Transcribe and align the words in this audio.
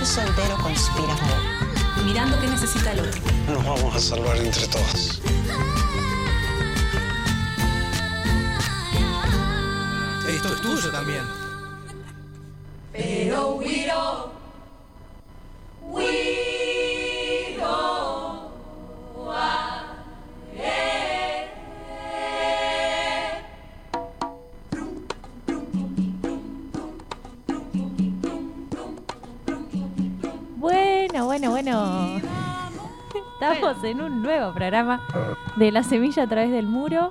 el 0.00 0.06
universo 0.06 0.22
entero 0.22 0.56
conspira 0.62 1.12
a 1.12 1.16
favor. 1.16 2.04
Mirando 2.06 2.40
qué 2.40 2.46
necesita 2.46 2.92
el 2.92 3.00
otro. 3.00 3.20
Nos 3.46 3.64
vamos 3.64 3.94
a 3.94 4.00
salvar 4.00 4.36
entre 4.38 4.66
todos. 4.68 5.20
Esto 10.26 10.54
es 10.54 10.60
tuyo 10.62 10.90
también. 10.90 11.22
Pero 12.92 13.56
we 13.56 13.86
Estamos 33.70 33.84
en 33.84 34.00
un 34.00 34.22
nuevo 34.24 34.52
programa 34.52 35.00
de 35.54 35.70
La 35.70 35.84
Semilla 35.84 36.24
a 36.24 36.26
través 36.26 36.50
del 36.50 36.66
muro. 36.66 37.10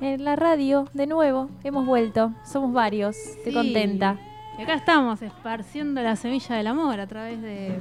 En 0.00 0.24
la 0.24 0.36
radio, 0.36 0.86
de 0.94 1.08
nuevo, 1.08 1.50
hemos 1.64 1.84
vuelto. 1.84 2.30
Somos 2.44 2.72
varios. 2.72 3.16
Estoy 3.16 3.50
Sí. 3.50 3.58
contenta. 3.58 4.18
Y 4.56 4.62
acá 4.62 4.74
estamos 4.74 5.20
esparciendo 5.20 6.00
la 6.00 6.14
semilla 6.14 6.54
del 6.54 6.68
amor 6.68 7.00
a 7.00 7.08
través 7.08 7.42
de, 7.42 7.76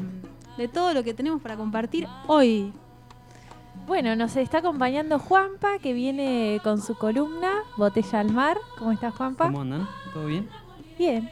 de 0.58 0.68
todo 0.70 0.96
lo 0.96 1.04
que 1.04 1.14
tenemos 1.14 1.40
para 1.40 1.56
compartir 1.56 2.08
hoy. 2.26 2.74
Bueno, 3.86 4.16
nos 4.16 4.36
está 4.38 4.58
acompañando 4.58 5.20
Juanpa, 5.20 5.78
que 5.78 5.94
viene 5.94 6.60
con 6.64 6.82
su 6.82 6.96
columna 6.96 7.52
Botella 7.78 8.22
al 8.22 8.32
Mar. 8.32 8.58
¿Cómo 8.80 8.92
estás, 8.92 9.14
Juanpa? 9.14 9.46
¿Cómo 9.46 9.62
andan? 9.62 9.88
¿Todo 10.16 10.26
bien? 10.26 10.50
Bien. 10.98 11.30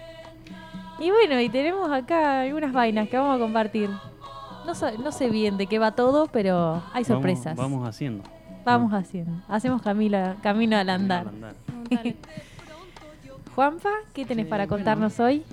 Y 1.00 1.10
bueno, 1.10 1.40
y 1.42 1.50
tenemos 1.50 1.90
acá 1.90 2.42
algunas 2.42 2.72
vainas 2.72 3.10
que 3.10 3.18
vamos 3.18 3.36
a 3.36 3.40
compartir. 3.40 3.90
No, 4.70 4.76
sé- 4.76 5.00
no 5.00 5.12
sé 5.12 5.32
bien 5.32 5.58
de 5.58 5.66
qué 5.66 5.80
va 5.80 5.94
todo, 5.94 6.28
pero 6.28 6.84
hay 6.94 7.04
sorpresas. 7.04 7.56
Vamos, 7.56 7.72
vamos 7.72 7.90
haciendo. 7.90 8.24
Vamos 8.64 8.94
haciendo. 8.94 9.32
Hacemos 9.48 9.82
camino, 9.82 10.36
camino 10.44 10.78
al 10.78 10.88
andar. 10.92 11.22
Al 11.28 11.34
andar. 11.34 11.56
Juanpa, 13.56 13.90
¿qué 14.14 14.26
tenés 14.26 14.46
para 14.46 14.68
contarnos 14.68 15.20
hoy? 15.20 15.44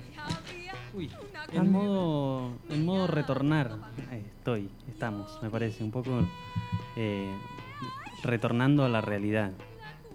Uy, 0.93 1.11
en 1.51 1.73
modo, 1.73 2.51
en 2.69 2.85
modo 2.85 3.07
retornar 3.07 3.71
eh, 4.13 4.23
estoy, 4.37 4.69
estamos, 4.87 5.39
me 5.43 5.49
parece, 5.49 5.83
un 5.83 5.91
poco 5.93 6.21
eh, 6.97 7.35
retornando 8.23 8.85
a 8.85 8.91
la 8.91 9.01
realidad. 9.01 9.53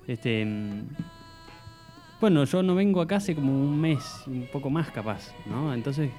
Este, 0.05 0.45
mm, 0.45 0.87
bueno, 2.19 2.43
yo 2.43 2.61
no 2.61 2.75
vengo 2.75 3.01
acá 3.01 3.15
hace 3.15 3.33
como 3.33 3.51
un 3.51 3.81
mes, 3.81 4.21
un 4.27 4.47
poco 4.53 4.69
más 4.69 4.91
capaz, 4.91 5.31
¿no? 5.47 5.73
Entonces, 5.73 6.11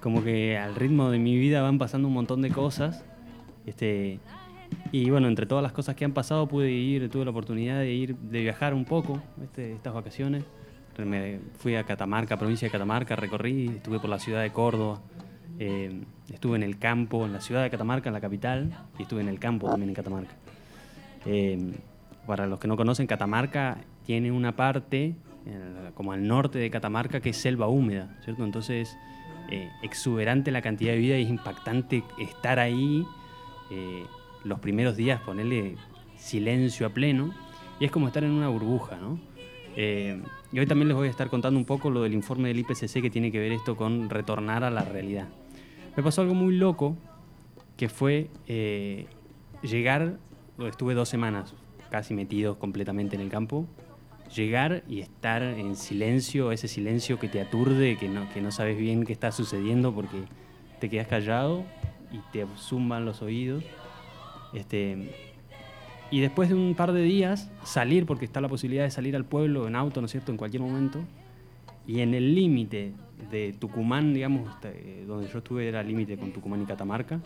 como 0.00 0.22
que 0.22 0.56
al 0.58 0.74
ritmo 0.74 1.10
de 1.10 1.18
mi 1.18 1.36
vida 1.36 1.62
van 1.62 1.78
pasando 1.78 2.08
un 2.08 2.14
montón 2.14 2.42
de 2.42 2.50
cosas. 2.50 3.04
Este, 3.66 4.20
y 4.92 5.10
bueno, 5.10 5.28
entre 5.28 5.46
todas 5.46 5.62
las 5.62 5.72
cosas 5.72 5.94
que 5.96 6.04
han 6.04 6.12
pasado 6.12 6.46
pude 6.46 6.70
ir, 6.70 7.08
tuve 7.10 7.24
la 7.24 7.30
oportunidad 7.30 7.78
de 7.78 7.92
ir, 7.92 8.16
de 8.16 8.40
viajar 8.40 8.74
un 8.74 8.84
poco 8.84 9.22
este, 9.42 9.72
estas 9.72 9.94
vacaciones. 9.94 10.44
Me 10.98 11.38
fui 11.58 11.76
a 11.76 11.84
Catamarca, 11.84 12.36
provincia 12.36 12.66
de 12.66 12.72
Catamarca, 12.72 13.14
recorrí, 13.14 13.68
estuve 13.68 14.00
por 14.00 14.10
la 14.10 14.18
ciudad 14.18 14.42
de 14.42 14.50
Córdoba, 14.50 15.00
eh, 15.60 16.02
estuve 16.32 16.56
en 16.56 16.64
el 16.64 16.76
campo, 16.78 17.24
en 17.24 17.32
la 17.32 17.40
ciudad 17.40 17.62
de 17.62 17.70
Catamarca, 17.70 18.08
en 18.08 18.14
la 18.14 18.20
capital, 18.20 18.76
y 18.98 19.02
estuve 19.02 19.20
en 19.20 19.28
el 19.28 19.38
campo 19.38 19.68
también 19.68 19.90
en 19.90 19.94
Catamarca. 19.94 20.34
Eh, 21.24 21.72
para 22.26 22.46
los 22.48 22.58
que 22.58 22.66
no 22.66 22.76
conocen, 22.76 23.06
Catamarca 23.06 23.78
tiene 24.06 24.32
una 24.32 24.56
parte, 24.56 25.14
eh, 25.48 25.90
como 25.94 26.12
al 26.12 26.26
norte 26.26 26.58
de 26.58 26.70
Catamarca, 26.70 27.20
que 27.20 27.30
es 27.30 27.36
selva 27.36 27.68
húmeda, 27.68 28.16
¿cierto? 28.24 28.44
Entonces, 28.44 28.96
eh, 29.50 29.70
exuberante 29.82 30.50
la 30.50 30.60
cantidad 30.60 30.92
de 30.92 30.98
vida 30.98 31.18
y 31.18 31.22
es 31.22 31.30
impactante 31.30 32.04
estar 32.18 32.58
ahí 32.58 33.04
eh, 33.70 34.04
los 34.44 34.60
primeros 34.60 34.96
días, 34.96 35.20
ponerle 35.22 35.76
silencio 36.16 36.86
a 36.86 36.90
pleno, 36.90 37.32
y 37.80 37.84
es 37.84 37.90
como 37.90 38.08
estar 38.08 38.24
en 38.24 38.30
una 38.30 38.48
burbuja, 38.48 38.96
¿no? 38.96 39.18
Eh, 39.76 40.20
y 40.52 40.58
hoy 40.58 40.66
también 40.66 40.88
les 40.88 40.96
voy 40.96 41.08
a 41.08 41.10
estar 41.10 41.28
contando 41.28 41.58
un 41.58 41.64
poco 41.64 41.90
lo 41.90 42.02
del 42.02 42.14
informe 42.14 42.48
del 42.48 42.58
IPCC 42.58 43.00
que 43.00 43.10
tiene 43.10 43.30
que 43.30 43.38
ver 43.38 43.52
esto 43.52 43.76
con 43.76 44.10
retornar 44.10 44.64
a 44.64 44.70
la 44.70 44.82
realidad. 44.82 45.28
Me 45.96 46.02
pasó 46.02 46.22
algo 46.22 46.34
muy 46.34 46.56
loco, 46.56 46.96
que 47.76 47.88
fue 47.88 48.28
eh, 48.46 49.06
llegar, 49.62 50.16
estuve 50.58 50.94
dos 50.94 51.08
semanas 51.08 51.54
casi 51.90 52.12
metido 52.12 52.58
completamente 52.58 53.16
en 53.16 53.22
el 53.22 53.28
campo, 53.28 53.66
llegar 54.34 54.82
y 54.88 55.00
estar 55.00 55.42
en 55.42 55.76
silencio, 55.76 56.52
ese 56.52 56.68
silencio 56.68 57.18
que 57.18 57.28
te 57.28 57.40
aturde, 57.40 57.96
que 57.96 58.08
no, 58.08 58.28
que 58.32 58.40
no 58.40 58.50
sabes 58.50 58.76
bien 58.78 59.04
qué 59.04 59.12
está 59.12 59.32
sucediendo 59.32 59.94
porque 59.94 60.18
te 60.80 60.88
quedas 60.88 61.08
callado 61.08 61.64
y 62.12 62.18
te 62.32 62.46
zumban 62.56 63.04
los 63.04 63.22
oídos. 63.22 63.64
Este, 64.52 65.14
y 66.10 66.20
después 66.20 66.48
de 66.48 66.54
un 66.54 66.74
par 66.74 66.92
de 66.92 67.02
días, 67.02 67.50
salir, 67.64 68.06
porque 68.06 68.24
está 68.24 68.40
la 68.40 68.48
posibilidad 68.48 68.84
de 68.84 68.90
salir 68.90 69.14
al 69.14 69.24
pueblo 69.24 69.66
en 69.66 69.76
auto, 69.76 70.00
¿no 70.00 70.06
es 70.06 70.12
cierto?, 70.12 70.32
en 70.32 70.38
cualquier 70.38 70.62
momento. 70.62 71.00
Y 71.86 72.00
en 72.00 72.14
el 72.14 72.34
límite 72.34 72.92
de 73.30 73.54
Tucumán, 73.58 74.14
digamos, 74.14 74.50
eh, 74.64 75.04
donde 75.06 75.28
yo 75.28 75.38
estuve 75.38 75.68
era 75.68 75.82
límite 75.82 76.16
con 76.16 76.32
Tucumán 76.32 76.62
y 76.62 76.66
Catamarca. 76.66 77.20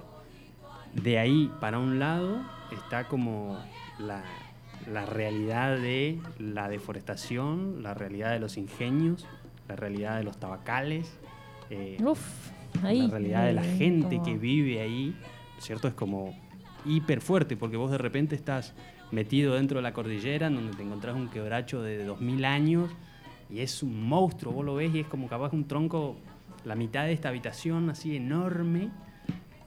De 0.95 1.19
ahí 1.19 1.51
para 1.61 1.79
un 1.79 1.99
lado 1.99 2.43
está 2.71 3.09
como 3.09 3.59
la, 3.99 4.23
la 4.91 5.07
realidad 5.07 5.77
de 5.79 6.19
la 6.39 6.69
deforestación, 6.69 7.83
la 7.83 7.95
realidad 7.95 8.31
de 8.33 8.41
los 8.41 8.57
ingenios, 8.57 9.27
la 9.69 9.77
realidad 9.77 10.17
de 10.19 10.25
los 10.25 10.39
tabacales, 10.39 11.19
eh, 11.71 11.97
Uf, 12.05 12.51
ahí. 12.83 13.03
la 13.03 13.09
realidad 13.09 13.47
de 13.47 13.53
la 13.53 13.63
gente 13.65 14.17
como- 14.17 14.25
que 14.25 14.37
vive 14.39 14.81
ahí, 14.81 15.15
¿cierto? 15.59 15.89
Es 15.89 15.95
como 15.95 16.35
hiper 16.85 17.21
fuerte, 17.21 17.57
porque 17.57 17.77
vos 17.77 17.91
de 17.91 17.99
repente 17.99 18.35
estás 18.35 18.75
metido 19.13 19.55
dentro 19.55 19.79
de 19.79 19.83
la 19.83 19.93
cordillera, 19.93 20.47
en 20.49 20.55
donde 20.57 20.77
te 20.77 20.83
encontrás 20.83 21.15
un 21.15 21.29
quebracho 21.29 21.83
de 21.83 22.05
2000 22.05 22.45
años, 22.45 22.91
y 23.51 23.61
es 23.61 23.83
un 23.83 24.03
monstruo, 24.09 24.53
vos 24.53 24.65
lo 24.65 24.75
ves 24.75 24.95
y 24.95 25.01
es 25.01 25.07
como 25.07 25.29
capaz 25.29 25.53
un 25.53 25.67
tronco, 25.69 26.17
la 26.65 26.75
mitad 26.75 27.05
de 27.05 27.13
esta 27.13 27.29
habitación 27.29 27.91
así 27.91 28.17
enorme, 28.17 28.89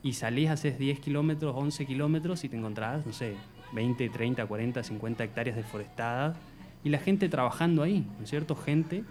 y 0.03 0.13
salís, 0.13 0.49
haces 0.49 0.77
10 0.77 0.99
kilómetros, 0.99 1.55
11 1.57 1.85
kilómetros, 1.85 2.43
y 2.43 2.49
te 2.49 2.57
encontrás, 2.57 3.05
no 3.05 3.13
sé, 3.13 3.35
20, 3.75 4.09
30, 4.09 4.45
40, 4.47 4.81
50 4.83 5.23
hectáreas 5.23 5.55
deforestadas, 5.57 6.37
y 6.83 6.89
la 6.89 6.97
gente 6.99 7.29
trabajando 7.29 7.83
ahí, 7.83 8.05
¿no 8.17 8.23
es 8.23 8.29
cierto? 8.29 8.55
Gente 8.55 9.03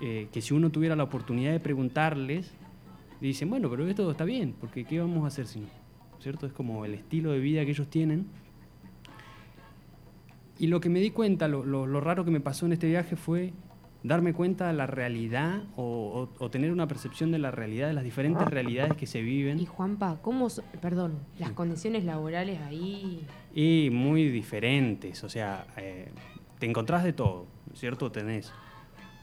eh, 0.00 0.28
que 0.32 0.40
si 0.42 0.54
uno 0.54 0.70
tuviera 0.70 0.96
la 0.96 1.04
oportunidad 1.04 1.52
de 1.52 1.60
preguntarles, 1.60 2.50
dicen, 3.20 3.48
bueno, 3.50 3.70
pero 3.70 3.86
esto 3.86 4.10
está 4.10 4.24
bien, 4.24 4.54
porque 4.60 4.84
¿qué 4.84 4.98
vamos 5.00 5.24
a 5.24 5.28
hacer 5.28 5.46
si 5.46 5.60
no? 5.60 5.66
¿Cierto? 6.20 6.46
Es 6.46 6.52
como 6.52 6.84
el 6.84 6.94
estilo 6.94 7.30
de 7.32 7.38
vida 7.38 7.64
que 7.64 7.70
ellos 7.70 7.88
tienen. 7.88 8.26
Y 10.58 10.68
lo 10.68 10.80
que 10.80 10.88
me 10.88 11.00
di 11.00 11.10
cuenta, 11.10 11.48
lo, 11.48 11.64
lo- 11.64 11.86
lo 11.86 12.00
raro 12.00 12.24
que 12.24 12.30
me 12.30 12.40
pasó 12.40 12.66
en 12.66 12.72
este 12.72 12.86
viaje 12.86 13.16
fue 13.16 13.52
darme 14.02 14.32
cuenta 14.34 14.66
de 14.68 14.72
la 14.74 14.86
realidad 14.86 15.62
o, 15.76 16.28
o- 16.38 16.44
o 16.44 16.50
tener 16.50 16.70
una 16.70 16.86
percepción 16.86 17.32
de 17.32 17.38
la 17.38 17.50
realidad, 17.50 17.88
de 17.88 17.94
las 17.94 18.04
diferentes 18.04 18.46
realidades 18.48 18.94
que 18.94 19.06
se 19.06 19.20
viven. 19.22 19.58
Y 19.58 19.66
Juanpa, 19.66 20.18
¿cómo, 20.22 20.48
so- 20.50 20.62
perdón, 20.80 21.14
las 21.38 21.50
condiciones 21.52 22.04
laborales 22.04 22.60
ahí? 22.60 23.22
Y 23.56 23.90
muy 23.92 24.28
diferentes, 24.30 25.22
o 25.22 25.28
sea, 25.28 25.64
eh, 25.76 26.08
te 26.58 26.66
encontrás 26.66 27.04
de 27.04 27.12
todo, 27.12 27.46
¿no 27.68 27.74
es 27.74 27.78
cierto? 27.78 28.10
Tenés 28.10 28.52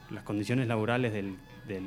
las 0.08 0.24
condiciones 0.24 0.68
laborales 0.68 1.12
del, 1.12 1.36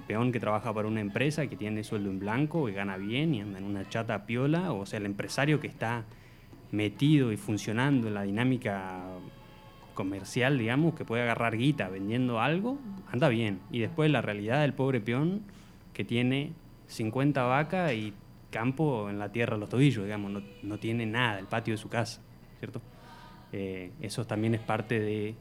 peón 0.08 0.32
que 0.32 0.40
trabaja 0.40 0.74
para 0.74 0.88
una 0.88 1.02
empresa, 1.02 1.48
que 1.48 1.56
tiene 1.56 1.84
sueldo 1.84 2.10
en 2.10 2.20
blanco 2.20 2.70
y 2.70 2.74
gana 2.74 2.98
bien 2.98 3.34
y 3.34 3.42
anda 3.42 3.58
en 3.58 3.66
una 3.66 3.88
chata 3.90 4.26
piola, 4.26 4.72
o 4.74 4.86
sea, 4.86 4.98
el 4.98 5.06
empresario 5.06 5.60
que 5.60 5.68
está 5.68 6.06
metido 6.72 7.32
y 7.32 7.38
funcionando 7.38 8.08
en 8.08 8.14
la 8.14 8.24
dinámica 8.24 9.04
comercial, 9.96 10.58
digamos, 10.58 10.94
que 10.94 11.04
puede 11.04 11.24
agarrar 11.24 11.58
guita 11.58 11.90
vendiendo 11.90 12.40
algo, 12.40 12.80
anda 13.12 13.28
bien. 13.28 13.60
Y 13.72 13.80
después 13.80 14.12
la 14.12 14.22
realidad 14.22 14.62
del 14.62 14.74
pobre 14.74 15.02
peón 15.02 15.42
que 15.94 16.04
tiene 16.04 16.54
50 16.88 17.44
vacas 17.44 17.94
y 17.94 18.14
campo 18.52 19.10
en 19.10 19.20
la 19.20 19.32
tierra 19.32 19.58
los 19.58 19.70
tobillos, 19.70 20.04
digamos, 20.04 20.32
no, 20.32 20.42
no 20.64 20.78
tiene 20.78 21.06
nada, 21.06 21.40
el 21.40 21.46
patio 21.46 21.74
de 21.74 21.78
su 21.78 21.90
casa, 21.90 22.22
¿cierto? 22.60 22.82
Eh, 23.52 23.92
eso 24.02 24.26
también 24.26 24.56
es 24.56 24.62
parte 24.62 25.00
de 25.00 25.36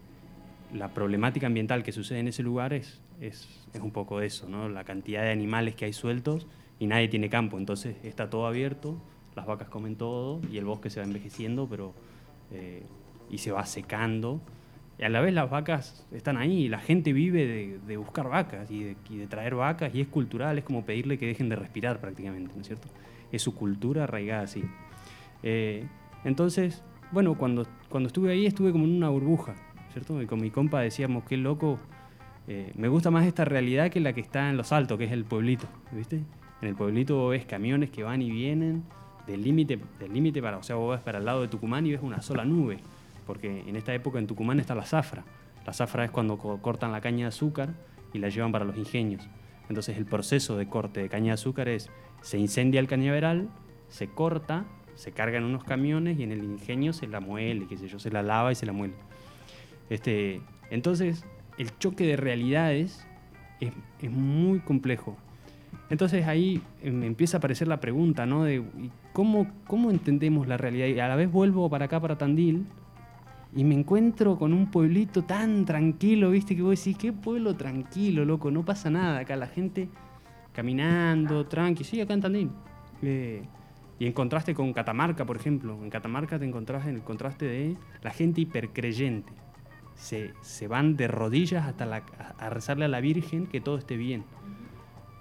la 0.72 0.88
problemática 0.88 1.46
ambiental 1.46 1.82
que 1.82 1.92
sucede 1.92 2.20
en 2.20 2.28
ese 2.28 2.42
lugar, 2.42 2.72
es, 2.72 3.00
es, 3.20 3.48
es 3.72 3.80
un 3.80 3.90
poco 3.90 4.20
eso, 4.20 4.48
¿no? 4.48 4.68
La 4.68 4.84
cantidad 4.84 5.22
de 5.22 5.30
animales 5.30 5.74
que 5.74 5.84
hay 5.84 5.92
sueltos 5.92 6.46
y 6.78 6.86
nadie 6.86 7.08
tiene 7.08 7.28
campo, 7.28 7.58
entonces 7.58 7.96
está 8.02 8.30
todo 8.30 8.46
abierto, 8.46 8.96
las 9.36 9.46
vacas 9.46 9.68
comen 9.68 9.96
todo 9.96 10.40
y 10.50 10.58
el 10.58 10.64
bosque 10.64 10.90
se 10.90 11.00
va 11.00 11.06
envejeciendo, 11.06 11.68
pero 11.68 11.92
eh, 12.52 12.82
y 13.30 13.38
se 13.38 13.52
va 13.52 13.66
secando. 13.66 14.40
Y 14.98 15.02
a 15.02 15.08
la 15.08 15.20
vez 15.20 15.34
las 15.34 15.50
vacas 15.50 16.06
están 16.12 16.36
ahí, 16.36 16.64
y 16.64 16.68
la 16.68 16.78
gente 16.78 17.12
vive 17.12 17.46
de, 17.46 17.78
de 17.84 17.96
buscar 17.96 18.28
vacas 18.28 18.70
y 18.70 18.84
de, 18.84 18.96
y 19.10 19.16
de 19.16 19.26
traer 19.26 19.56
vacas 19.56 19.92
y 19.94 20.00
es 20.00 20.08
cultural, 20.08 20.56
es 20.58 20.64
como 20.64 20.84
pedirle 20.84 21.18
que 21.18 21.26
dejen 21.26 21.48
de 21.48 21.56
respirar 21.56 22.00
prácticamente, 22.00 22.54
¿no 22.54 22.60
es 22.60 22.66
cierto? 22.66 22.88
Es 23.32 23.42
su 23.42 23.54
cultura 23.54 24.04
arraigada 24.04 24.42
así. 24.42 24.62
Eh, 25.42 25.84
entonces, 26.24 26.82
bueno, 27.14 27.34
cuando, 27.36 27.66
cuando 27.88 28.08
estuve 28.08 28.32
ahí 28.32 28.44
estuve 28.44 28.72
como 28.72 28.84
en 28.84 28.96
una 28.96 29.08
burbuja, 29.08 29.54
¿cierto? 29.92 30.20
Y 30.20 30.26
con 30.26 30.40
mi 30.40 30.50
compa 30.50 30.80
decíamos, 30.80 31.24
qué 31.24 31.36
loco, 31.38 31.78
eh, 32.46 32.72
me 32.76 32.88
gusta 32.88 33.10
más 33.10 33.24
esta 33.24 33.44
realidad 33.44 33.90
que 33.90 34.00
la 34.00 34.12
que 34.12 34.20
está 34.20 34.50
en 34.50 34.56
los 34.58 34.72
altos, 34.72 34.98
que 34.98 35.04
es 35.04 35.12
el 35.12 35.24
pueblito, 35.24 35.66
¿viste? 35.92 36.16
En 36.60 36.68
el 36.68 36.74
pueblito 36.74 37.28
ves 37.28 37.46
camiones 37.46 37.90
que 37.90 38.02
van 38.02 38.20
y 38.20 38.30
vienen 38.30 38.82
del 39.26 39.42
límite 39.42 39.78
del 39.98 40.12
límite 40.12 40.42
para, 40.42 40.58
o 40.58 40.62
sea, 40.62 40.76
vos 40.76 40.90
vas 40.90 41.00
para 41.00 41.18
el 41.18 41.24
lado 41.24 41.40
de 41.40 41.48
Tucumán 41.48 41.86
y 41.86 41.92
ves 41.92 42.00
una 42.02 42.20
sola 42.20 42.44
nube, 42.44 42.78
porque 43.26 43.62
en 43.66 43.76
esta 43.76 43.94
época 43.94 44.18
en 44.18 44.26
Tucumán 44.26 44.60
está 44.60 44.74
la 44.74 44.84
zafra. 44.84 45.24
La 45.64 45.72
zafra 45.72 46.04
es 46.04 46.10
cuando 46.10 46.36
co- 46.36 46.60
cortan 46.60 46.92
la 46.92 47.00
caña 47.00 47.20
de 47.24 47.28
azúcar 47.28 47.70
y 48.12 48.18
la 48.18 48.28
llevan 48.28 48.52
para 48.52 48.66
los 48.66 48.76
ingenios. 48.76 49.26
Entonces 49.70 49.96
el 49.96 50.04
proceso 50.04 50.58
de 50.58 50.66
corte 50.68 51.00
de 51.00 51.08
caña 51.08 51.28
de 51.28 51.32
azúcar 51.32 51.68
es, 51.68 51.88
se 52.20 52.38
incendia 52.38 52.80
el 52.80 52.86
cañaveral, 52.86 53.48
se 53.88 54.08
corta, 54.08 54.64
se 54.94 55.12
cargan 55.12 55.44
unos 55.44 55.64
camiones 55.64 56.18
y 56.18 56.22
en 56.22 56.32
el 56.32 56.44
ingenio 56.44 56.92
se 56.92 57.06
la 57.06 57.20
muele, 57.20 57.66
qué 57.66 57.76
sé 57.76 57.88
yo, 57.88 57.98
se 57.98 58.10
la 58.10 58.22
lava 58.22 58.52
y 58.52 58.54
se 58.54 58.66
la 58.66 58.72
muele. 58.72 58.94
Este, 59.90 60.40
entonces, 60.70 61.24
el 61.58 61.76
choque 61.78 62.06
de 62.06 62.16
realidades 62.16 63.06
es, 63.60 63.72
es 64.00 64.10
muy 64.10 64.60
complejo. 64.60 65.16
Entonces 65.90 66.26
ahí 66.26 66.62
eh, 66.82 66.90
me 66.90 67.06
empieza 67.06 67.36
a 67.36 67.38
aparecer 67.38 67.68
la 67.68 67.80
pregunta, 67.80 68.26
¿no? 68.26 68.44
De 68.44 68.56
¿y 68.56 68.90
cómo, 69.12 69.46
cómo 69.66 69.90
entendemos 69.90 70.46
la 70.48 70.56
realidad. 70.56 70.86
Y 70.86 70.98
a 70.98 71.08
la 71.08 71.16
vez 71.16 71.30
vuelvo 71.30 71.68
para 71.68 71.86
acá, 71.86 72.00
para 72.00 72.16
Tandil, 72.16 72.66
y 73.54 73.64
me 73.64 73.74
encuentro 73.74 74.36
con 74.36 74.52
un 74.52 74.70
pueblito 74.70 75.22
tan 75.22 75.64
tranquilo, 75.64 76.30
¿viste? 76.30 76.56
Que 76.56 76.62
vos 76.62 76.76
decís, 76.76 76.98
qué 76.98 77.12
pueblo 77.12 77.54
tranquilo, 77.54 78.24
loco, 78.24 78.50
no 78.50 78.64
pasa 78.64 78.90
nada. 78.90 79.20
Acá 79.20 79.36
la 79.36 79.46
gente 79.46 79.88
caminando, 80.52 81.46
tranqui, 81.46 81.84
sí, 81.84 82.00
acá 82.00 82.14
en 82.14 82.20
Tandil. 82.20 82.50
Eh, 83.02 83.42
y 83.98 84.06
en 84.06 84.12
contraste 84.12 84.54
con 84.54 84.72
Catamarca, 84.72 85.24
por 85.24 85.36
ejemplo. 85.36 85.78
En 85.82 85.90
Catamarca 85.90 86.38
te 86.38 86.44
encontrás 86.44 86.86
en 86.86 86.96
el 86.96 87.02
contraste 87.02 87.46
de 87.46 87.76
la 88.02 88.10
gente 88.10 88.40
hipercreyente. 88.40 89.32
Se, 89.94 90.32
se 90.40 90.66
van 90.66 90.96
de 90.96 91.06
rodillas 91.08 91.66
hasta 91.66 91.86
la- 91.86 92.02
a, 92.38 92.50
rezarle 92.50 92.86
a 92.86 92.88
la 92.88 93.00
Virgen 93.00 93.46
que 93.46 93.60
todo 93.60 93.78
esté 93.78 93.96
bien. 93.96 94.24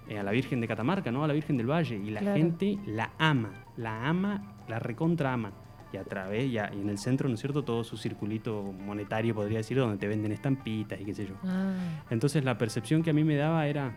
Eh, 0.08 0.18
a 0.18 0.22
la 0.24 0.32
Virgen 0.32 0.60
de 0.60 0.66
Catamarca, 0.68 1.10
¿no? 1.12 1.22
A 1.24 1.28
la 1.28 1.32
Virgen 1.34 1.56
del 1.56 1.70
Valle. 1.70 1.96
Y 1.96 2.10
la 2.10 2.20
Claro. 2.20 2.36
gente 2.36 2.78
la 2.86 3.12
ama, 3.18 3.52
la 3.76 4.08
ama, 4.08 4.56
la 4.68 4.78
recontra 4.80 5.32
ama. 5.32 5.52
Y 5.92 5.96
a 5.96 6.02
través, 6.02 6.46
y, 6.46 6.58
a- 6.58 6.74
y 6.74 6.80
en 6.80 6.88
el 6.90 6.98
centro, 6.98 7.28
¿no 7.28 7.36
es 7.36 7.40
cierto? 7.40 7.62
Todo 7.62 7.84
su 7.84 7.96
circulito 7.96 8.64
monetario, 8.64 9.32
podría 9.36 9.58
decir, 9.58 9.78
donde 9.78 9.96
te 9.96 10.08
venden 10.08 10.32
estampitas 10.32 11.00
y 11.00 11.04
qué 11.04 11.14
sé 11.14 11.26
yo. 11.26 11.34
Ah, 11.44 11.76
Entonces 12.10 12.44
la 12.44 12.58
percepción 12.58 13.04
que 13.04 13.10
a 13.10 13.12
mí 13.12 13.22
me 13.22 13.36
daba 13.36 13.68
era, 13.68 13.94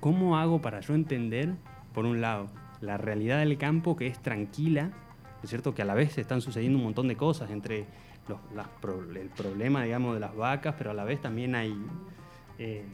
¿cómo 0.00 0.36
hago 0.36 0.60
para 0.60 0.80
yo 0.80 0.94
entender, 0.94 1.54
por 1.94 2.04
un 2.06 2.20
lado, 2.20 2.48
la 2.86 2.96
realidad 2.96 3.40
del 3.40 3.58
campo 3.58 3.96
que 3.96 4.06
es 4.06 4.20
tranquila, 4.20 4.84
¿no 4.84 5.42
es 5.42 5.50
cierto? 5.50 5.74
Que 5.74 5.82
a 5.82 5.84
la 5.84 5.94
vez 5.94 6.16
están 6.18 6.40
sucediendo 6.40 6.78
un 6.78 6.84
montón 6.84 7.08
de 7.08 7.16
cosas 7.16 7.50
entre 7.50 7.86
el 9.14 9.28
problema, 9.36 9.82
digamos, 9.84 10.14
de 10.14 10.20
las 10.20 10.34
vacas, 10.34 10.74
pero 10.78 10.90
a 10.90 10.94
la 10.94 11.04
vez 11.04 11.20
también 11.20 11.54
hay... 11.54 11.76
eh, 12.58 12.84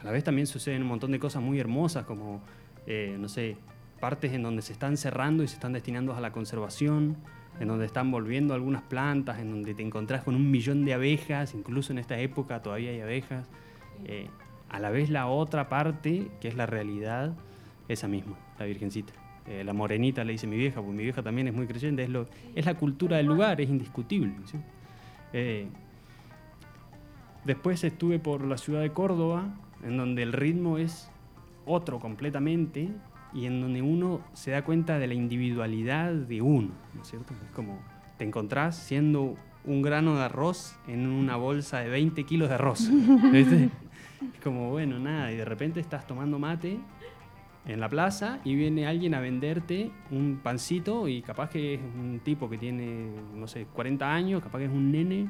a 0.00 0.04
la 0.04 0.10
vez 0.10 0.24
también 0.24 0.46
suceden 0.46 0.82
un 0.82 0.88
montón 0.88 1.10
de 1.10 1.18
cosas 1.18 1.42
muy 1.42 1.58
hermosas, 1.58 2.04
como, 2.04 2.42
eh, 2.86 3.16
no 3.18 3.28
sé, 3.28 3.56
partes 3.98 4.32
en 4.32 4.42
donde 4.42 4.60
se 4.60 4.72
están 4.72 4.96
cerrando 4.96 5.42
y 5.42 5.48
se 5.48 5.54
están 5.54 5.72
destinando 5.72 6.14
a 6.14 6.20
la 6.20 6.32
conservación, 6.32 7.16
en 7.58 7.68
donde 7.68 7.86
están 7.86 8.10
volviendo 8.10 8.52
algunas 8.52 8.82
plantas, 8.82 9.38
en 9.38 9.50
donde 9.50 9.74
te 9.74 9.82
encontrás 9.82 10.22
con 10.22 10.34
un 10.34 10.50
millón 10.50 10.84
de 10.84 10.92
abejas, 10.92 11.54
incluso 11.54 11.92
en 11.92 11.98
esta 11.98 12.18
época 12.18 12.60
todavía 12.60 12.90
hay 12.90 13.00
abejas. 13.00 13.48
Eh, 14.04 14.28
a 14.68 14.78
la 14.80 14.90
vez 14.90 15.08
la 15.10 15.26
otra 15.26 15.68
parte, 15.68 16.30
que 16.40 16.48
es 16.48 16.54
la 16.54 16.66
realidad, 16.66 17.34
esa 17.88 18.08
misma, 18.08 18.36
la 18.58 18.66
Virgencita. 18.66 19.12
Eh, 19.46 19.62
la 19.62 19.72
morenita 19.72 20.24
le 20.24 20.32
dice 20.32 20.46
mi 20.46 20.56
vieja, 20.56 20.80
porque 20.80 20.96
mi 20.96 21.04
vieja 21.04 21.22
también 21.22 21.46
es 21.46 21.54
muy 21.54 21.66
creyente, 21.66 22.02
es, 22.02 22.08
lo, 22.08 22.26
es 22.54 22.66
la 22.66 22.74
cultura 22.74 23.18
del 23.18 23.26
lugar, 23.26 23.60
es 23.60 23.68
indiscutible. 23.68 24.34
¿sí? 24.44 24.58
Eh, 25.32 25.68
después 27.44 27.84
estuve 27.84 28.18
por 28.18 28.44
la 28.44 28.58
ciudad 28.58 28.80
de 28.80 28.90
Córdoba, 28.90 29.54
en 29.84 29.96
donde 29.96 30.22
el 30.22 30.32
ritmo 30.32 30.78
es 30.78 31.10
otro 31.64 32.00
completamente 32.00 32.88
y 33.32 33.46
en 33.46 33.60
donde 33.60 33.82
uno 33.82 34.20
se 34.32 34.50
da 34.50 34.64
cuenta 34.64 34.98
de 34.98 35.06
la 35.06 35.14
individualidad 35.14 36.12
de 36.12 36.42
uno, 36.42 36.70
¿no 36.94 37.02
es 37.02 37.08
cierto? 37.08 37.34
Es 37.44 37.50
como 37.52 37.78
te 38.16 38.24
encontrás 38.24 38.76
siendo 38.76 39.36
un 39.64 39.82
grano 39.82 40.16
de 40.16 40.22
arroz 40.22 40.76
en 40.88 41.06
una 41.06 41.36
bolsa 41.36 41.80
de 41.80 41.88
20 41.90 42.24
kilos 42.24 42.48
de 42.48 42.54
arroz. 42.54 42.90
¿viste? 43.32 43.70
Es 44.34 44.40
como, 44.42 44.70
bueno, 44.70 44.98
nada, 44.98 45.30
y 45.30 45.36
de 45.36 45.44
repente 45.44 45.78
estás 45.78 46.06
tomando 46.06 46.38
mate 46.38 46.78
en 47.66 47.80
la 47.80 47.88
plaza 47.88 48.40
y 48.44 48.54
viene 48.54 48.86
alguien 48.86 49.14
a 49.14 49.20
venderte 49.20 49.90
un 50.10 50.40
pancito 50.42 51.08
y 51.08 51.22
capaz 51.22 51.50
que 51.50 51.74
es 51.74 51.80
un 51.80 52.20
tipo 52.22 52.48
que 52.48 52.58
tiene, 52.58 53.10
no 53.34 53.48
sé, 53.48 53.66
40 53.66 54.12
años, 54.12 54.42
capaz 54.42 54.58
que 54.58 54.64
es 54.66 54.70
un 54.70 54.92
nene, 54.92 55.28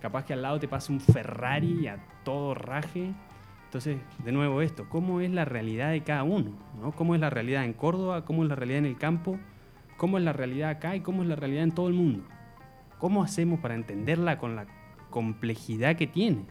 capaz 0.00 0.24
que 0.24 0.32
al 0.32 0.42
lado 0.42 0.58
te 0.58 0.66
pasa 0.66 0.92
un 0.92 1.00
Ferrari 1.00 1.86
a 1.86 1.98
todo 2.24 2.54
raje. 2.54 3.12
Entonces, 3.64 3.98
de 4.24 4.32
nuevo 4.32 4.60
esto, 4.62 4.88
¿cómo 4.88 5.20
es 5.20 5.30
la 5.30 5.44
realidad 5.44 5.90
de 5.90 6.02
cada 6.02 6.24
uno? 6.24 6.52
¿no? 6.80 6.92
¿Cómo 6.92 7.14
es 7.14 7.20
la 7.20 7.30
realidad 7.30 7.64
en 7.64 7.74
Córdoba? 7.74 8.24
¿Cómo 8.24 8.42
es 8.42 8.48
la 8.48 8.56
realidad 8.56 8.78
en 8.78 8.86
el 8.86 8.96
campo? 8.96 9.38
¿Cómo 9.96 10.18
es 10.18 10.24
la 10.24 10.32
realidad 10.32 10.70
acá? 10.70 10.96
¿Y 10.96 11.00
cómo 11.00 11.22
es 11.22 11.28
la 11.28 11.36
realidad 11.36 11.64
en 11.64 11.72
todo 11.72 11.88
el 11.88 11.94
mundo? 11.94 12.24
¿Cómo 12.98 13.22
hacemos 13.22 13.60
para 13.60 13.74
entenderla 13.74 14.38
con 14.38 14.56
la 14.56 14.66
complejidad 15.10 15.96
que 15.96 16.06
tiene? 16.06 16.44